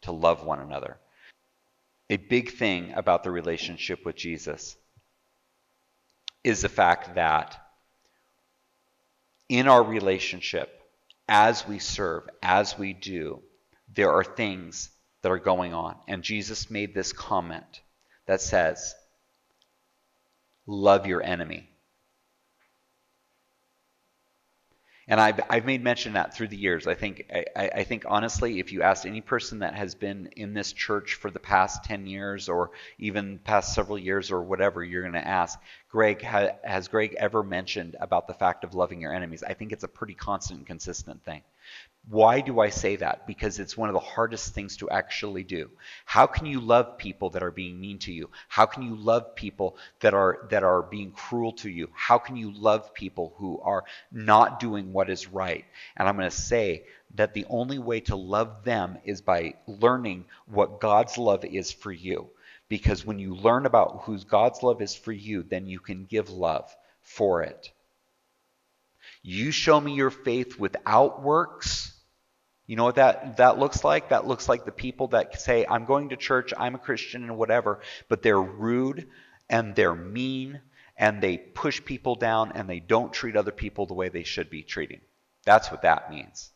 to 0.03 0.11
love 0.11 0.43
one 0.45 0.59
another. 0.59 0.97
A 2.09 2.17
big 2.17 2.51
thing 2.51 2.93
about 2.93 3.23
the 3.23 3.31
relationship 3.31 4.05
with 4.05 4.15
Jesus 4.15 4.75
is 6.43 6.61
the 6.61 6.69
fact 6.69 7.15
that 7.15 7.59
in 9.49 9.67
our 9.67 9.83
relationship, 9.83 10.81
as 11.27 11.67
we 11.67 11.79
serve, 11.79 12.23
as 12.41 12.77
we 12.77 12.93
do, 12.93 13.41
there 13.93 14.11
are 14.11 14.23
things 14.23 14.89
that 15.21 15.31
are 15.31 15.39
going 15.39 15.73
on. 15.73 15.95
And 16.07 16.23
Jesus 16.23 16.69
made 16.69 16.93
this 16.93 17.13
comment 17.13 17.81
that 18.25 18.41
says, 18.41 18.95
Love 20.65 21.07
your 21.07 21.21
enemy. 21.21 21.69
And 25.07 25.19
I've, 25.19 25.39
I've 25.49 25.65
made 25.65 25.83
mention 25.83 26.11
of 26.11 26.13
that 26.13 26.33
through 26.33 26.47
the 26.47 26.57
years. 26.57 26.87
I 26.87 26.93
think 26.93 27.29
I, 27.33 27.69
I 27.75 27.83
think 27.83 28.05
honestly, 28.07 28.59
if 28.59 28.71
you 28.71 28.83
ask 28.83 29.05
any 29.05 29.19
person 29.19 29.59
that 29.59 29.75
has 29.75 29.95
been 29.95 30.29
in 30.37 30.53
this 30.53 30.71
church 30.71 31.15
for 31.15 31.29
the 31.29 31.39
past 31.39 31.83
10 31.83 32.07
years 32.07 32.47
or 32.47 32.71
even 32.99 33.39
past 33.39 33.75
several 33.75 33.97
years 33.97 34.31
or 34.31 34.41
whatever, 34.41 34.83
you're 34.83 35.01
going 35.01 35.13
to 35.13 35.27
ask, 35.27 35.59
Greg, 35.89 36.21
ha, 36.21 36.51
has 36.63 36.87
Greg 36.87 37.15
ever 37.17 37.43
mentioned 37.43 37.97
about 37.99 38.27
the 38.27 38.33
fact 38.33 38.63
of 38.63 38.75
loving 38.75 39.01
your 39.01 39.13
enemies? 39.13 39.43
I 39.43 39.53
think 39.53 39.73
it's 39.73 39.83
a 39.83 39.89
pretty 39.89 40.13
constant 40.13 40.59
and 40.59 40.67
consistent 40.67 41.23
thing. 41.25 41.41
Why 42.09 42.41
do 42.41 42.59
I 42.59 42.69
say 42.69 42.97
that? 42.97 43.25
Because 43.27 43.59
it's 43.59 43.77
one 43.77 43.87
of 43.87 43.93
the 43.93 43.99
hardest 43.99 44.53
things 44.53 44.75
to 44.77 44.89
actually 44.89 45.45
do. 45.45 45.69
How 46.05 46.27
can 46.27 46.45
you 46.45 46.59
love 46.59 46.97
people 46.97 47.29
that 47.29 47.43
are 47.43 47.51
being 47.51 47.79
mean 47.79 47.97
to 47.99 48.11
you? 48.11 48.29
How 48.49 48.65
can 48.65 48.83
you 48.83 48.95
love 48.95 49.35
people 49.35 49.77
that 50.01 50.13
are 50.13 50.45
that 50.49 50.63
are 50.63 50.81
being 50.81 51.11
cruel 51.11 51.53
to 51.53 51.69
you? 51.69 51.89
How 51.93 52.17
can 52.17 52.35
you 52.35 52.51
love 52.51 52.93
people 52.93 53.33
who 53.37 53.61
are 53.61 53.85
not 54.11 54.59
doing 54.59 54.91
what 54.91 55.09
is 55.09 55.29
right? 55.29 55.63
And 55.95 56.07
I'm 56.07 56.17
going 56.17 56.29
to 56.29 56.35
say 56.35 56.83
that 57.15 57.33
the 57.33 57.45
only 57.49 57.79
way 57.79 58.01
to 58.01 58.17
love 58.17 58.65
them 58.65 58.97
is 59.05 59.21
by 59.21 59.55
learning 59.65 60.25
what 60.45 60.81
God's 60.81 61.17
love 61.17 61.45
is 61.45 61.71
for 61.71 61.91
you. 61.91 62.29
Because 62.67 63.05
when 63.05 63.19
you 63.19 63.33
learn 63.33 63.65
about 63.65 64.01
who 64.03 64.19
God's 64.19 64.61
love 64.61 64.81
is 64.81 64.93
for 64.93 65.13
you, 65.13 65.43
then 65.43 65.67
you 65.67 65.79
can 65.79 66.03
give 66.03 66.29
love 66.29 66.75
for 67.01 67.43
it. 67.43 67.71
You 69.23 69.51
show 69.51 69.79
me 69.79 69.93
your 69.93 70.11
faith 70.11 70.59
without 70.59 71.23
works. 71.23 71.93
You 72.67 72.75
know 72.75 72.83
what 72.83 72.95
that, 72.95 73.37
that 73.37 73.57
looks 73.57 73.83
like? 73.83 74.09
That 74.09 74.27
looks 74.27 74.47
like 74.47 74.65
the 74.65 74.71
people 74.71 75.07
that 75.09 75.41
say, 75.41 75.65
I'm 75.67 75.85
going 75.85 76.09
to 76.09 76.17
church, 76.17 76.53
I'm 76.57 76.75
a 76.75 76.79
Christian, 76.79 77.23
and 77.23 77.37
whatever, 77.37 77.79
but 78.09 78.21
they're 78.21 78.41
rude 78.41 79.07
and 79.49 79.75
they're 79.75 79.95
mean 79.95 80.61
and 80.97 81.21
they 81.21 81.37
push 81.37 81.83
people 81.83 82.15
down 82.15 82.51
and 82.53 82.69
they 82.69 82.79
don't 82.79 83.13
treat 83.13 83.35
other 83.35 83.51
people 83.51 83.85
the 83.85 83.93
way 83.93 84.09
they 84.09 84.23
should 84.23 84.49
be 84.49 84.61
treating. 84.61 85.01
That's 85.45 85.71
what 85.71 85.81
that 85.81 86.11
means. 86.11 86.51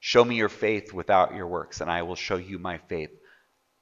Show 0.00 0.24
me 0.24 0.36
your 0.36 0.48
faith 0.48 0.92
without 0.92 1.34
your 1.34 1.46
works, 1.48 1.80
and 1.80 1.90
I 1.90 2.02
will 2.02 2.14
show 2.14 2.36
you 2.36 2.58
my 2.58 2.78
faith 2.78 3.10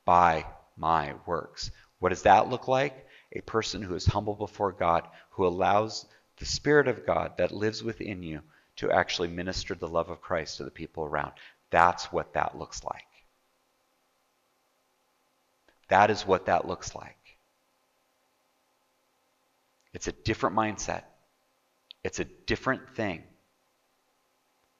by 0.04 0.46
my 0.76 1.14
works. 1.26 1.70
What 1.98 2.08
does 2.08 2.22
that 2.22 2.48
look 2.48 2.68
like? 2.68 3.05
A 3.36 3.42
person 3.42 3.82
who 3.82 3.94
is 3.94 4.06
humble 4.06 4.34
before 4.34 4.72
God, 4.72 5.06
who 5.30 5.46
allows 5.46 6.06
the 6.38 6.46
Spirit 6.46 6.88
of 6.88 7.06
God 7.06 7.38
that 7.38 7.52
lives 7.52 7.82
within 7.82 8.22
you 8.22 8.40
to 8.76 8.90
actually 8.90 9.28
minister 9.28 9.74
the 9.74 9.88
love 9.88 10.10
of 10.10 10.20
Christ 10.20 10.58
to 10.58 10.64
the 10.64 10.70
people 10.70 11.04
around. 11.04 11.32
That's 11.70 12.12
what 12.12 12.34
that 12.34 12.58
looks 12.58 12.84
like. 12.84 13.06
That 15.88 16.10
is 16.10 16.26
what 16.26 16.46
that 16.46 16.66
looks 16.66 16.94
like. 16.94 17.16
It's 19.92 20.08
a 20.08 20.12
different 20.12 20.56
mindset. 20.56 21.04
It's 22.04 22.20
a 22.20 22.24
different 22.24 22.94
thing. 22.94 23.22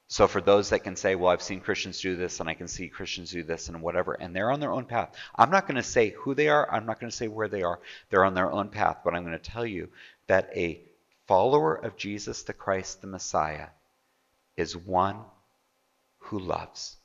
So 0.09 0.27
for 0.27 0.39
those 0.39 0.69
that 0.69 0.85
can 0.85 0.95
say, 0.95 1.15
well, 1.15 1.31
I've 1.31 1.41
seen 1.41 1.59
Christians 1.59 1.99
do 1.99 2.15
this 2.15 2.39
and 2.39 2.47
I 2.47 2.53
can 2.53 2.69
see 2.69 2.87
Christians 2.87 3.31
do 3.31 3.43
this 3.43 3.67
and 3.67 3.81
whatever, 3.81 4.13
and 4.13 4.33
they're 4.33 4.51
on 4.51 4.61
their 4.61 4.71
own 4.71 4.85
path. 4.85 5.13
I'm 5.35 5.51
not 5.51 5.67
going 5.67 5.75
to 5.75 5.83
say 5.83 6.11
who 6.11 6.33
they 6.33 6.47
are. 6.47 6.69
I'm 6.71 6.85
not 6.85 6.99
going 6.99 7.09
to 7.09 7.15
say 7.15 7.27
where 7.27 7.49
they 7.49 7.63
are. 7.63 7.79
They're 8.09 8.23
on 8.23 8.33
their 8.33 8.51
own 8.51 8.69
path. 8.69 8.99
But 9.03 9.13
I'm 9.13 9.25
going 9.25 9.37
to 9.37 9.51
tell 9.51 9.65
you 9.65 9.89
that 10.27 10.49
a 10.55 10.81
follower 11.27 11.75
of 11.75 11.97
Jesus 11.97 12.43
the 12.43 12.53
Christ, 12.53 13.01
the 13.01 13.07
Messiah, 13.07 13.67
is 14.55 14.77
one 14.77 15.17
who 16.19 16.39
loves. 16.39 16.95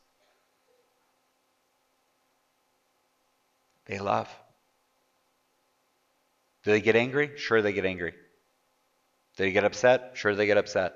They 3.86 3.98
love. 3.98 4.28
Do 6.62 6.70
they 6.70 6.80
get 6.80 6.94
angry? 6.94 7.32
Sure, 7.36 7.60
they 7.62 7.72
get 7.72 7.84
angry. 7.84 8.12
Do 8.12 8.16
they 9.44 9.50
get 9.50 9.64
upset? 9.64 10.12
Sure, 10.14 10.36
they 10.36 10.46
get 10.46 10.56
upset. 10.56 10.94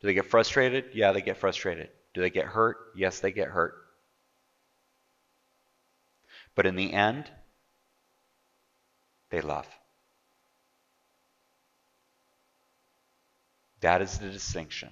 Do 0.00 0.06
they 0.06 0.14
get 0.14 0.26
frustrated? 0.26 0.86
Yeah, 0.94 1.12
they 1.12 1.20
get 1.20 1.36
frustrated. 1.36 1.90
Do 2.14 2.20
they 2.20 2.30
get 2.30 2.46
hurt? 2.46 2.76
Yes, 2.96 3.20
they 3.20 3.32
get 3.32 3.48
hurt. 3.48 3.74
But 6.54 6.66
in 6.66 6.74
the 6.74 6.92
end, 6.92 7.30
they 9.30 9.40
love. 9.40 9.66
That 13.80 14.02
is 14.02 14.18
the 14.18 14.28
distinction. 14.28 14.90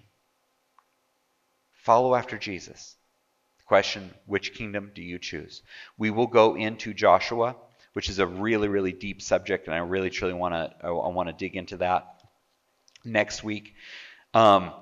Follow 1.73 2.15
after 2.15 2.39
Jesus. 2.39 2.97
The 3.59 3.65
question 3.65 4.15
which 4.27 4.55
kingdom 4.55 4.93
do 4.95 5.03
you 5.03 5.19
choose? 5.19 5.63
We 5.97 6.11
will 6.11 6.27
go 6.27 6.55
into 6.55 6.95
Joshua, 6.95 7.57
which 7.93 8.09
is 8.09 8.19
a 8.19 8.27
really, 8.27 8.69
really 8.69 8.93
deep 8.93 9.21
subject, 9.21 9.67
and 9.67 9.75
I 9.75 9.79
really, 9.79 10.11
truly 10.11 10.35
want 10.35 10.55
to 10.55 10.87
I 10.87 10.91
want 10.91 11.29
to 11.29 11.35
dig 11.35 11.57
into 11.57 11.79
that 11.79 12.23
next 13.05 13.43
week. 13.43 13.75
Um, 14.33 14.73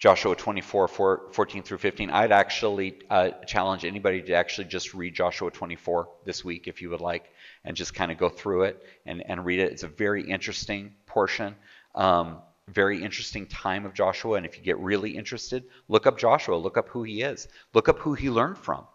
Joshua 0.00 0.34
24, 0.34 0.88
14 1.30 1.62
through 1.62 1.76
15. 1.76 2.10
I'd 2.10 2.32
actually 2.32 2.98
uh, 3.10 3.32
challenge 3.46 3.84
anybody 3.84 4.22
to 4.22 4.32
actually 4.32 4.64
just 4.64 4.94
read 4.94 5.14
Joshua 5.14 5.50
24 5.50 6.08
this 6.24 6.42
week 6.42 6.68
if 6.68 6.80
you 6.80 6.88
would 6.88 7.02
like 7.02 7.30
and 7.66 7.76
just 7.76 7.94
kind 7.94 8.10
of 8.10 8.16
go 8.16 8.30
through 8.30 8.62
it 8.62 8.82
and, 9.04 9.22
and 9.28 9.44
read 9.44 9.60
it. 9.60 9.72
It's 9.72 9.82
a 9.82 9.88
very 9.88 10.22
interesting 10.26 10.94
portion, 11.04 11.54
um, 11.94 12.38
very 12.66 13.04
interesting 13.04 13.46
time 13.46 13.84
of 13.84 13.92
Joshua. 13.92 14.38
And 14.38 14.46
if 14.46 14.56
you 14.56 14.64
get 14.64 14.78
really 14.78 15.10
interested, 15.10 15.64
look 15.86 16.06
up 16.06 16.18
Joshua, 16.18 16.56
look 16.56 16.78
up 16.78 16.88
who 16.88 17.02
he 17.02 17.20
is, 17.20 17.46
look 17.74 17.90
up 17.90 17.98
who 17.98 18.14
he 18.14 18.30
learned 18.30 18.56
from, 18.56 18.86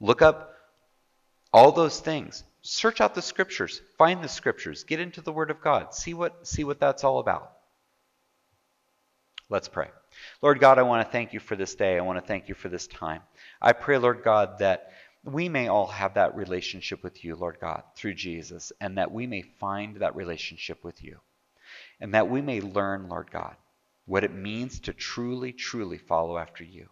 look 0.00 0.22
up 0.22 0.56
all 1.52 1.70
those 1.70 2.00
things. 2.00 2.42
Search 2.62 3.00
out 3.00 3.14
the 3.14 3.22
scriptures, 3.22 3.80
find 3.96 4.24
the 4.24 4.28
scriptures, 4.28 4.82
get 4.82 4.98
into 4.98 5.20
the 5.20 5.32
Word 5.32 5.52
of 5.52 5.60
God, 5.60 5.94
see 5.94 6.14
what, 6.14 6.48
see 6.48 6.64
what 6.64 6.80
that's 6.80 7.04
all 7.04 7.20
about. 7.20 7.52
Let's 9.48 9.68
pray. 9.68 9.88
Lord 10.42 10.60
God, 10.60 10.78
I 10.78 10.82
want 10.82 11.06
to 11.06 11.12
thank 11.12 11.32
you 11.32 11.40
for 11.40 11.56
this 11.56 11.74
day. 11.74 11.96
I 11.96 12.02
want 12.02 12.18
to 12.18 12.26
thank 12.26 12.48
you 12.48 12.54
for 12.54 12.68
this 12.68 12.86
time. 12.86 13.22
I 13.60 13.72
pray, 13.72 13.98
Lord 13.98 14.22
God, 14.22 14.58
that 14.58 14.92
we 15.24 15.48
may 15.48 15.68
all 15.68 15.88
have 15.88 16.14
that 16.14 16.36
relationship 16.36 17.02
with 17.02 17.24
you, 17.24 17.34
Lord 17.34 17.58
God, 17.60 17.82
through 17.96 18.14
Jesus, 18.14 18.72
and 18.80 18.98
that 18.98 19.12
we 19.12 19.26
may 19.26 19.42
find 19.42 19.96
that 19.96 20.16
relationship 20.16 20.84
with 20.84 21.02
you. 21.02 21.18
And 22.00 22.14
that 22.14 22.30
we 22.30 22.40
may 22.40 22.60
learn, 22.60 23.08
Lord 23.08 23.30
God, 23.30 23.56
what 24.06 24.24
it 24.24 24.32
means 24.32 24.80
to 24.80 24.92
truly, 24.92 25.52
truly 25.52 25.98
follow 25.98 26.38
after 26.38 26.64
you. 26.64 26.88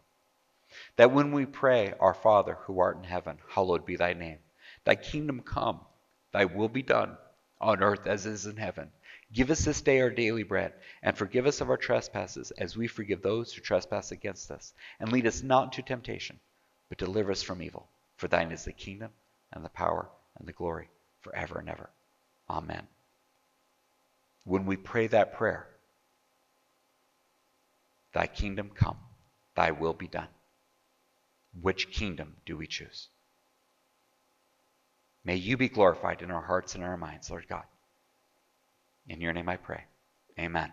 That 0.96 1.12
when 1.12 1.32
we 1.32 1.46
pray, 1.46 1.94
Our 2.00 2.14
Father 2.14 2.58
who 2.62 2.80
art 2.80 2.98
in 2.98 3.04
heaven, 3.04 3.38
hallowed 3.48 3.86
be 3.86 3.96
thy 3.96 4.12
name. 4.12 4.38
Thy 4.84 4.96
kingdom 4.96 5.40
come, 5.40 5.80
thy 6.32 6.44
will 6.44 6.68
be 6.68 6.82
done, 6.82 7.16
on 7.60 7.82
earth 7.82 8.06
as 8.06 8.26
is 8.26 8.46
in 8.46 8.56
heaven. 8.56 8.90
Give 9.32 9.50
us 9.50 9.64
this 9.64 9.82
day 9.82 10.00
our 10.00 10.10
daily 10.10 10.44
bread, 10.44 10.72
and 11.02 11.16
forgive 11.16 11.46
us 11.46 11.60
of 11.60 11.68
our 11.68 11.76
trespasses, 11.76 12.52
as 12.52 12.76
we 12.76 12.86
forgive 12.86 13.22
those 13.22 13.52
who 13.52 13.60
trespass 13.60 14.12
against 14.12 14.50
us. 14.50 14.72
And 15.00 15.10
lead 15.10 15.26
us 15.26 15.42
not 15.42 15.64
into 15.64 15.82
temptation, 15.82 16.38
but 16.88 16.98
deliver 16.98 17.32
us 17.32 17.42
from 17.42 17.62
evil. 17.62 17.88
For 18.16 18.28
thine 18.28 18.52
is 18.52 18.64
the 18.64 18.72
kingdom, 18.72 19.10
and 19.52 19.64
the 19.64 19.68
power, 19.68 20.08
and 20.38 20.46
the 20.46 20.52
glory, 20.52 20.88
forever 21.20 21.58
and 21.58 21.68
ever. 21.68 21.90
Amen. 22.48 22.86
When 24.44 24.64
we 24.64 24.76
pray 24.76 25.08
that 25.08 25.34
prayer, 25.34 25.68
Thy 28.12 28.26
kingdom 28.26 28.70
come, 28.74 28.98
Thy 29.56 29.72
will 29.72 29.92
be 29.92 30.08
done. 30.08 30.28
Which 31.60 31.90
kingdom 31.90 32.36
do 32.46 32.56
we 32.56 32.66
choose? 32.66 33.08
May 35.24 35.36
you 35.36 35.56
be 35.56 35.68
glorified 35.68 36.22
in 36.22 36.30
our 36.30 36.42
hearts 36.42 36.76
and 36.76 36.84
our 36.84 36.96
minds, 36.96 37.28
Lord 37.28 37.48
God. 37.48 37.64
In 39.08 39.20
your 39.20 39.32
name 39.32 39.48
I 39.48 39.56
pray. 39.56 39.84
Amen. 40.38 40.72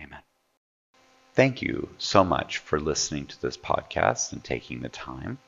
Amen. 0.00 0.20
Thank 1.34 1.62
you 1.62 1.88
so 1.98 2.24
much 2.24 2.58
for 2.58 2.80
listening 2.80 3.26
to 3.26 3.40
this 3.40 3.56
podcast 3.56 4.32
and 4.32 4.42
taking 4.42 4.80
the 4.80 4.88
time. 4.88 5.38